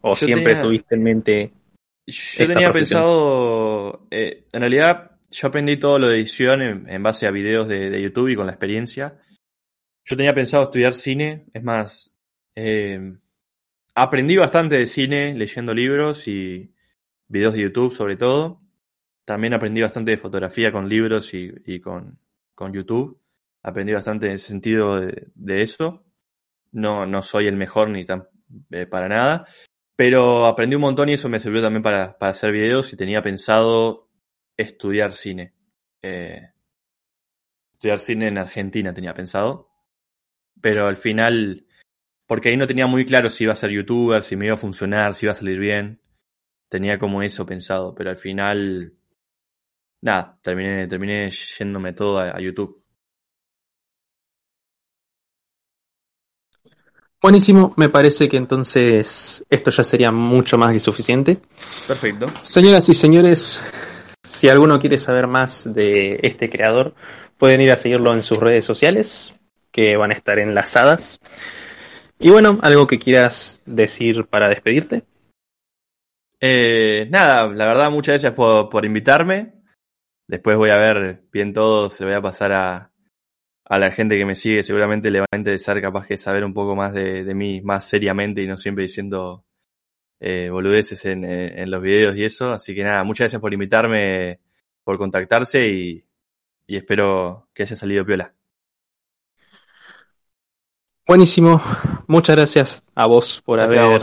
¿O 0.00 0.14
siempre 0.14 0.56
tuviste 0.56 0.94
en 0.94 1.02
mente? 1.02 1.52
Yo 2.06 2.46
tenía 2.46 2.70
pensado, 2.72 4.06
eh, 4.10 4.44
en 4.52 4.60
realidad 4.60 5.12
yo 5.30 5.48
aprendí 5.48 5.78
todo 5.78 5.98
lo 5.98 6.08
de 6.08 6.16
edición 6.16 6.62
en, 6.62 7.02
base 7.02 7.26
a 7.26 7.30
videos 7.30 7.66
de, 7.66 8.00
YouTube 8.02 8.28
y 8.28 8.36
con 8.36 8.46
la 8.46 8.52
experiencia. 8.52 9.18
Yo 10.04 10.16
tenía 10.16 10.34
pensado 10.34 10.64
estudiar 10.64 10.92
cine, 10.92 11.46
es 11.54 11.62
más, 11.62 12.12
aprendí 13.94 14.36
bastante 14.36 14.76
de 14.76 14.86
cine 14.86 15.34
leyendo 15.34 15.72
libros 15.72 16.28
y 16.28 16.74
videos 17.28 17.54
de 17.54 17.62
YouTube 17.62 17.92
sobre 17.92 18.16
todo. 18.16 18.60
También 19.24 19.54
aprendí 19.54 19.80
bastante 19.80 20.10
de 20.10 20.18
fotografía 20.18 20.70
con 20.70 20.88
libros 20.88 21.32
y, 21.32 21.80
con, 21.80 22.18
YouTube. 22.72 23.18
Aprendí 23.64 23.92
bastante 23.92 24.26
en 24.26 24.32
el 24.32 24.38
sentido 24.38 25.00
de, 25.00 25.62
eso. 25.62 26.04
No, 26.70 27.06
no 27.06 27.22
soy 27.22 27.48
el 27.48 27.56
mejor 27.56 27.90
ni 27.90 28.04
tan 28.04 28.28
eh, 28.70 28.86
para 28.86 29.08
nada. 29.08 29.46
Pero 29.96 30.46
aprendí 30.46 30.76
un 30.76 30.82
montón 30.82 31.08
y 31.08 31.14
eso 31.14 31.28
me 31.28 31.40
sirvió 31.40 31.62
también 31.62 31.82
para, 31.82 32.16
hacer 32.20 32.52
videos 32.52 32.92
y 32.92 32.96
tenía 32.96 33.22
pensado 33.22 34.08
estudiar 34.56 35.12
cine. 35.12 35.54
Eh, 36.02 36.50
estudiar 37.72 37.98
cine 37.98 38.28
en 38.28 38.38
Argentina 38.38 38.94
tenía 38.94 39.14
pensado. 39.14 39.70
Pero 40.60 40.86
al 40.86 40.96
final, 40.96 41.66
porque 42.26 42.50
ahí 42.50 42.56
no 42.56 42.68
tenía 42.68 42.86
muy 42.86 43.04
claro 43.04 43.28
si 43.28 43.44
iba 43.44 43.54
a 43.54 43.56
ser 43.56 43.70
youtuber, 43.70 44.22
si 44.22 44.36
me 44.36 44.46
iba 44.46 44.54
a 44.54 44.58
funcionar, 44.58 45.14
si 45.14 45.26
iba 45.26 45.32
a 45.32 45.36
salir 45.36 45.58
bien 45.58 46.00
tenía 46.74 46.98
como 46.98 47.22
eso 47.22 47.46
pensado, 47.46 47.94
pero 47.94 48.10
al 48.10 48.16
final, 48.16 48.94
nada, 50.00 50.40
terminé, 50.42 50.88
terminé 50.88 51.30
yéndome 51.30 51.92
todo 51.92 52.18
a, 52.18 52.40
YouTube. 52.40 52.83
Buenísimo, 57.24 57.72
me 57.78 57.88
parece 57.88 58.28
que 58.28 58.36
entonces 58.36 59.46
esto 59.48 59.70
ya 59.70 59.82
sería 59.82 60.12
mucho 60.12 60.58
más 60.58 60.74
que 60.74 60.78
suficiente. 60.78 61.38
Perfecto. 61.88 62.26
Señoras 62.42 62.86
y 62.90 62.92
señores, 62.92 63.64
si 64.22 64.50
alguno 64.50 64.78
quiere 64.78 64.98
saber 64.98 65.26
más 65.26 65.72
de 65.72 66.20
este 66.22 66.50
creador, 66.50 66.94
pueden 67.38 67.62
ir 67.62 67.72
a 67.72 67.78
seguirlo 67.78 68.12
en 68.12 68.22
sus 68.22 68.36
redes 68.36 68.66
sociales, 68.66 69.32
que 69.72 69.96
van 69.96 70.10
a 70.10 70.14
estar 70.14 70.38
enlazadas. 70.38 71.18
Y 72.18 72.28
bueno, 72.28 72.58
algo 72.60 72.86
que 72.86 72.98
quieras 72.98 73.62
decir 73.64 74.26
para 74.26 74.50
despedirte. 74.50 75.04
Eh, 76.40 77.08
nada, 77.08 77.46
la 77.46 77.64
verdad, 77.64 77.90
muchas 77.90 78.22
gracias 78.22 78.34
por, 78.34 78.84
invitarme. 78.84 79.62
Después 80.28 80.58
voy 80.58 80.68
a 80.68 80.76
ver 80.76 81.22
bien 81.32 81.54
todo, 81.54 81.88
se 81.88 82.04
lo 82.04 82.10
voy 82.10 82.18
a 82.18 82.20
pasar 82.20 82.52
a, 82.52 82.90
a 83.64 83.78
la 83.78 83.90
gente 83.90 84.16
que 84.16 84.26
me 84.26 84.36
sigue. 84.36 84.62
Seguramente 84.62 85.10
le 85.10 85.20
va 85.20 85.26
a 85.30 85.36
interesar 85.36 85.80
capaz 85.80 86.06
que 86.06 86.18
saber 86.18 86.44
un 86.44 86.54
poco 86.54 86.74
más 86.74 86.92
de, 86.92 87.24
de 87.24 87.34
mí 87.34 87.60
más 87.62 87.84
seriamente 87.84 88.42
y 88.42 88.46
no 88.46 88.56
siempre 88.56 88.84
diciendo 88.84 89.44
eh, 90.20 90.48
boludeces 90.50 91.04
en, 91.04 91.24
en, 91.24 91.70
los 91.70 91.82
videos 91.82 92.16
y 92.16 92.24
eso. 92.24 92.52
Así 92.52 92.74
que 92.74 92.84
nada, 92.84 93.04
muchas 93.04 93.24
gracias 93.24 93.42
por 93.42 93.52
invitarme, 93.52 94.40
por 94.84 94.98
contactarse 94.98 95.66
y, 95.66 96.04
y 96.66 96.76
espero 96.76 97.48
que 97.54 97.64
haya 97.64 97.76
salido 97.76 98.04
piola. 98.04 98.32
Buenísimo, 101.06 101.60
muchas 102.06 102.36
gracias 102.36 102.82
a 102.94 103.04
vos 103.04 103.42
por 103.44 103.60
haber 103.60 104.00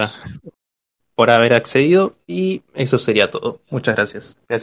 por 1.16 1.32
haber 1.32 1.54
accedido 1.54 2.16
y 2.28 2.64
eso 2.74 2.98
sería 2.98 3.30
todo. 3.32 3.62
Muchas 3.70 3.96
gracias. 3.96 4.38
Gracias. 4.48 4.60